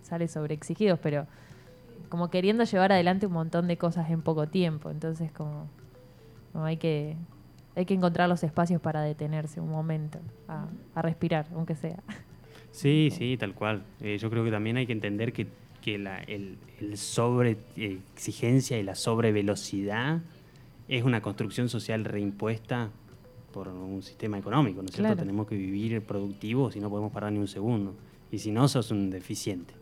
sale 0.02 0.28
sobre 0.28 0.54
exigidos, 0.54 0.98
pero 1.02 1.26
como 2.08 2.28
queriendo 2.30 2.64
llevar 2.64 2.92
adelante 2.92 3.26
un 3.26 3.32
montón 3.32 3.68
de 3.68 3.78
cosas 3.78 4.10
en 4.10 4.20
poco 4.22 4.48
tiempo, 4.48 4.90
entonces 4.90 5.30
como, 5.32 5.68
como 6.52 6.64
hay 6.64 6.76
que 6.76 7.16
hay 7.76 7.86
que 7.86 7.94
encontrar 7.94 8.28
los 8.28 8.42
espacios 8.42 8.80
para 8.82 9.00
detenerse 9.02 9.60
un 9.60 9.70
momento, 9.70 10.18
a, 10.48 10.66
a 10.94 11.02
respirar, 11.02 11.46
aunque 11.54 11.76
sea. 11.76 12.00
Sí, 12.72 13.11
sí, 13.11 13.37
tal 13.37 13.54
cual. 13.54 13.83
Eh, 14.00 14.18
yo 14.18 14.30
creo 14.30 14.44
que 14.44 14.50
también 14.50 14.76
hay 14.76 14.87
que 14.87 14.92
entender 14.92 15.33
que, 15.33 15.46
que 15.83 15.98
la, 15.98 16.18
el, 16.18 16.56
el 16.80 16.96
sobre 16.96 17.56
eh, 17.76 17.98
exigencia 18.14 18.78
y 18.78 18.83
la 18.83 18.94
sobre 18.94 19.33
velocidad 19.33 20.22
es 20.88 21.04
una 21.04 21.20
construcción 21.20 21.68
social 21.68 22.04
reimpuesta 22.04 22.90
por 23.52 23.68
un 23.68 24.02
sistema 24.02 24.38
económico, 24.38 24.83
¿no 24.83 24.87
es 24.88 24.94
cierto? 24.94 25.09
Claro. 25.09 25.20
Tenemos 25.20 25.46
que 25.46 25.56
vivir 25.56 26.00
productivos 26.02 26.76
y 26.76 26.80
no 26.80 26.88
podemos 26.88 27.12
parar 27.12 27.33
ni 27.33 27.38
un 27.38 27.48
segundo. 27.48 27.94
Y 28.30 28.38
si 28.38 28.50
no, 28.50 28.68
sos 28.68 28.90
un 28.90 29.11
deficiente. 29.11 29.74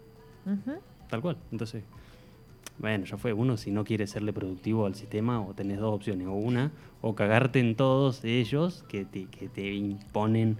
Tal 1.10 1.20
cual. 1.20 1.36
Entonces, 1.52 1.84
bueno, 2.78 3.04
ya 3.04 3.18
fue. 3.18 3.32
Uno, 3.32 3.56
si 3.58 3.70
no 3.70 3.84
quiere 3.84 4.06
serle 4.06 4.32
productivo 4.32 4.86
al 4.86 4.94
sistema, 4.94 5.40
o 5.40 5.52
tenés 5.52 5.78
dos 5.78 5.94
opciones. 5.94 6.26
O 6.28 6.32
una, 6.32 6.72
o 7.02 7.14
cagarte 7.14 7.60
en 7.60 7.74
todos 7.74 8.24
ellos 8.24 8.84
que 8.88 9.04
te, 9.04 9.26
que 9.26 9.48
te 9.48 9.74
imponen 9.74 10.56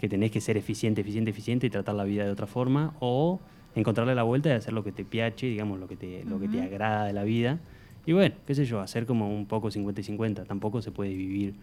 que 0.00 0.08
tenés 0.08 0.30
que 0.30 0.40
ser 0.40 0.56
eficiente, 0.56 1.02
eficiente, 1.02 1.30
eficiente 1.30 1.66
y 1.66 1.70
tratar 1.70 1.94
la 1.94 2.04
vida 2.04 2.24
de 2.24 2.30
otra 2.30 2.46
forma. 2.46 2.94
O 3.00 3.38
encontrarle 3.74 4.14
la 4.14 4.22
vuelta 4.22 4.48
y 4.48 4.52
hacer 4.52 4.72
lo 4.72 4.82
que 4.82 4.92
te 4.92 5.04
piache, 5.04 5.46
digamos, 5.46 5.78
lo 5.78 5.88
que 5.88 5.96
te, 5.96 6.24
lo 6.24 6.40
que 6.40 6.48
te 6.48 6.62
agrada 6.62 7.04
de 7.04 7.12
la 7.12 7.22
vida. 7.22 7.58
Y 8.06 8.14
bueno, 8.14 8.34
qué 8.46 8.54
sé 8.54 8.64
yo, 8.64 8.80
hacer 8.80 9.04
como 9.04 9.28
un 9.28 9.44
poco 9.44 9.70
50 9.70 10.00
y 10.00 10.04
50. 10.04 10.44
Tampoco 10.46 10.80
se 10.80 10.90
puede 10.90 11.10
vivir 11.10 11.54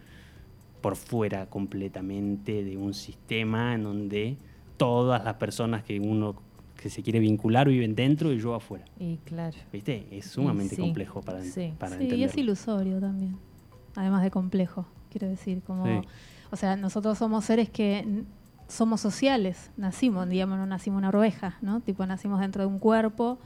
por 0.80 0.94
fuera 0.94 1.46
completamente 1.46 2.62
de 2.62 2.76
un 2.76 2.94
sistema 2.94 3.74
en 3.74 3.82
donde 3.82 4.36
todas 4.76 5.24
las 5.24 5.34
personas 5.34 5.82
que 5.82 5.98
uno 5.98 6.40
que 6.80 6.90
se 6.90 7.02
quiere 7.02 7.18
vincular 7.18 7.68
viven 7.68 7.96
dentro 7.96 8.32
y 8.32 8.38
yo 8.38 8.54
afuera. 8.54 8.84
Y 9.00 9.16
claro. 9.24 9.56
¿Viste? 9.72 10.06
Es 10.12 10.26
sumamente 10.26 10.76
sí, 10.76 10.80
complejo 10.80 11.22
para, 11.22 11.42
sí. 11.42 11.74
para 11.76 11.98
Sí, 11.98 12.04
y 12.04 12.22
es 12.22 12.36
ilusorio 12.36 13.00
también. 13.00 13.36
Además 13.96 14.22
de 14.22 14.30
complejo, 14.30 14.86
quiero 15.10 15.26
decir. 15.26 15.60
Como, 15.62 15.84
Sí. 15.84 16.08
O 16.50 16.56
sea, 16.56 16.76
nosotros 16.76 17.18
somos 17.18 17.44
seres 17.44 17.68
que 17.70 18.24
somos 18.68 19.00
sociales. 19.00 19.70
Nacimos, 19.76 20.28
digamos, 20.28 20.58
no 20.58 20.66
nacimos 20.66 20.98
una 20.98 21.10
oveja, 21.10 21.56
¿no? 21.62 21.80
Tipo, 21.80 22.04
nacimos 22.06 22.40
dentro 22.40 22.62
de 22.62 22.68
un 22.68 22.78
cuerpo 22.78 23.38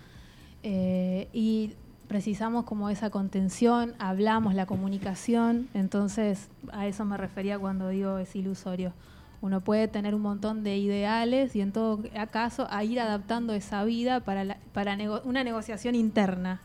eh, 0.62 1.28
y 1.32 1.74
precisamos 2.08 2.64
como 2.64 2.90
esa 2.90 3.10
contención, 3.10 3.94
hablamos 3.98 4.54
la 4.54 4.66
comunicación. 4.66 5.68
Entonces, 5.74 6.48
a 6.72 6.86
eso 6.86 7.04
me 7.04 7.16
refería 7.16 7.58
cuando 7.58 7.88
digo 7.88 8.18
es 8.18 8.34
ilusorio. 8.36 8.92
Uno 9.40 9.60
puede 9.60 9.88
tener 9.88 10.14
un 10.14 10.22
montón 10.22 10.62
de 10.62 10.76
ideales 10.78 11.56
y 11.56 11.62
en 11.62 11.72
todo 11.72 12.00
caso 12.30 12.68
a 12.70 12.84
ir 12.84 13.00
adaptando 13.00 13.54
esa 13.54 13.82
vida 13.84 14.20
para, 14.20 14.44
la- 14.44 14.58
para 14.72 14.94
nego- 14.96 15.20
una 15.24 15.42
negociación 15.42 15.94
interna, 15.96 16.60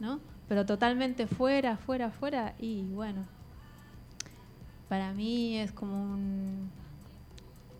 ¿no? 0.00 0.18
Pero 0.48 0.66
totalmente 0.66 1.26
fuera, 1.28 1.76
fuera, 1.76 2.10
fuera 2.10 2.54
y 2.58 2.82
bueno, 2.94 3.22
para 4.88 5.12
mí 5.12 5.56
es 5.58 5.72
como 5.72 6.00
un- 6.14 6.70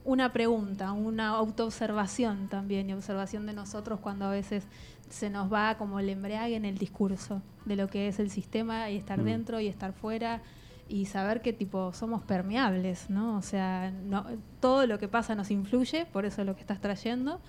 una 0.04 0.32
pregunta, 0.32 0.92
una 0.92 1.28
autoobservación 1.30 2.48
también 2.48 2.88
y 2.88 2.92
observación 2.92 3.46
de 3.46 3.52
nosotros 3.52 3.98
cuando 4.00 4.26
a 4.26 4.30
veces 4.30 4.64
se 5.10 5.30
nos 5.30 5.52
va 5.52 5.76
como 5.78 5.98
el 6.00 6.08
embriague 6.08 6.54
en 6.56 6.64
el 6.64 6.78
discurso 6.78 7.42
de 7.64 7.76
lo 7.76 7.88
que 7.88 8.08
es 8.08 8.18
el 8.18 8.30
sistema 8.30 8.90
y 8.90 8.96
estar 8.96 9.20
Mm. 9.20 9.24
dentro 9.24 9.60
y 9.60 9.66
estar 9.66 9.92
fuera 9.92 10.42
y 10.88 11.06
saber 11.06 11.42
que 11.42 11.52
tipo 11.52 11.92
somos 11.92 12.22
permeables, 12.22 13.10
¿no? 13.10 13.36
O 13.38 13.42
sea, 13.42 13.90
no, 13.90 14.24
todo 14.60 14.86
lo 14.86 14.98
que 15.00 15.08
pasa 15.08 15.34
nos 15.34 15.50
influye, 15.50 16.06
por 16.06 16.24
eso 16.24 16.42
es 16.42 16.46
lo 16.46 16.54
que 16.54 16.60
estás 16.60 16.80
trayendo, 16.80 17.40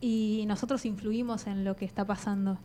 y 0.00 0.44
nosotros 0.48 0.84
influimos 0.84 1.46
en 1.46 1.62
lo 1.62 1.76
que 1.76 1.84
está 1.84 2.04
pasando. 2.04 2.58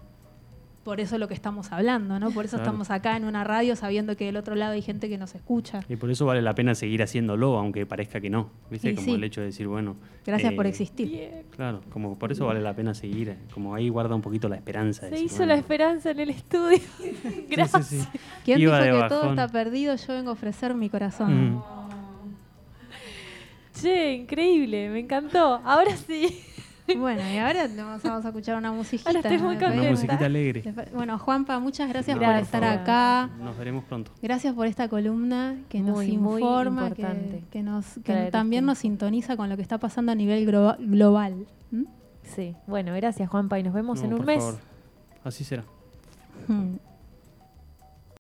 Por 0.86 1.00
eso 1.00 1.16
es 1.16 1.20
lo 1.20 1.28
que 1.28 1.34
estamos 1.34 1.72
hablando, 1.72 2.20
¿no? 2.20 2.30
Por 2.30 2.46
eso 2.46 2.58
Claro. 2.58 2.70
estamos 2.70 2.92
acá 2.92 3.18
en 3.18 3.26
una 3.26 3.44
radio 3.44 3.76
sabiendo 3.76 4.16
que 4.16 4.26
del 4.26 4.38
otro 4.38 4.54
lado 4.54 4.74
hay 4.74 4.84
gente 4.84 5.10
que 5.10 5.18
nos 5.18 5.34
escucha. 5.34 5.80
Y 5.90 5.96
por 5.96 6.12
eso 6.12 6.28
vale 6.28 6.44
la 6.44 6.54
pena 6.54 6.76
seguir 6.76 7.02
haciéndolo, 7.02 7.58
aunque 7.58 7.88
parezca 7.88 8.22
que 8.22 8.30
no. 8.30 8.52
¿Viste? 8.70 8.92
Y 8.92 8.96
como 8.96 9.06
sí. 9.06 9.12
el 9.16 9.24
hecho 9.24 9.42
de 9.42 9.48
decir, 9.48 9.68
bueno. 9.68 9.96
Gracias 10.24 10.54
por 10.54 10.68
eh, 10.68 10.70
existir. 10.70 11.30
Claro, 11.56 11.82
como 11.90 12.20
por 12.20 12.32
eso 12.32 12.46
vale 12.46 12.62
la 12.62 12.76
pena 12.76 12.94
seguir. 12.94 13.30
eh, 13.30 13.38
Como 13.52 13.74
ahí 13.74 13.90
guarda 13.90 14.14
un 14.14 14.22
poquito 14.22 14.48
la 14.48 14.58
esperanza. 14.58 15.08
de 15.08 15.10
Se 15.10 15.12
decir, 15.16 15.26
hizo 15.26 15.38
bueno, 15.38 15.54
la 15.54 15.60
esperanza 15.60 16.12
en 16.12 16.20
el 16.20 16.30
estudio. 16.30 16.80
Gracias. 17.50 17.88
sí. 17.88 18.04
¿Quién 18.46 18.60
Iba 18.62 18.80
dijo 18.84 18.96
de 18.98 19.02
que 19.02 19.10
todo 19.10 19.30
está 19.32 19.48
perdido? 19.48 19.96
Yo 19.96 20.14
vengo 20.14 20.30
a 20.30 20.34
ofrecer 20.34 20.76
mi 20.76 20.90
corazón. 20.92 21.56
Mm. 21.56 21.64
Che, 23.82 24.14
increíble, 24.14 24.90
me 24.90 25.00
encantó. 25.00 25.60
Ahora 25.66 25.98
sí. 25.98 26.42
Bueno, 26.98 27.22
y 27.34 27.38
ahora 27.38 27.68
nos 27.68 28.04
vamos 28.04 28.26
a 28.26 28.28
escuchar 28.30 28.58
una 28.58 28.72
musiquita. 28.72 29.10
Ahora 29.10 29.20
estoy 29.22 29.38
muy 29.40 29.56
contenta. 29.58 29.82
Una 29.82 29.90
musiquita 29.92 30.26
alegre. 30.26 30.64
Bueno, 30.94 31.18
Juanpa, 31.18 31.58
muchas 31.60 31.90
gracias 31.90 32.16
No, 32.18 32.24
por 32.26 32.36
estar 32.36 32.62
favor. 32.62 32.80
acá. 32.80 33.30
Nos 33.40 33.58
veremos 33.58 33.84
pronto. 33.86 34.12
Gracias 34.22 34.54
por 34.54 34.68
esta 34.68 34.88
columna 34.88 35.56
que 35.70 35.80
nos 35.80 35.96
Muy, 35.96 36.08
informa, 36.08 36.92
que, 36.92 37.44
que 37.52 37.64
nos, 37.64 37.86
que 37.96 38.02
traer 38.02 38.32
también 38.32 38.64
este- 38.64 38.68
nos 38.68 38.78
sintoniza 38.78 39.36
con 39.36 39.50
lo 39.50 39.56
que 39.56 39.64
está 39.64 39.78
pasando 39.80 40.12
a 40.12 40.16
nivel 40.16 40.48
glo- 40.48 40.78
global. 40.80 41.48
¿Mm? 41.72 41.84
Sí, 42.22 42.56
bueno, 42.68 42.94
gracias 42.94 43.30
Juanpa 43.30 43.58
y 43.60 43.64
nos 43.64 43.74
vemos 43.74 44.00
No, 44.00 44.06
en 44.06 44.12
un 44.14 44.18
por 44.18 44.26
mes. 44.28 44.44
favor. 44.44 44.60
Así 45.24 45.44
será. 45.44 45.64
Mm. 46.48 46.76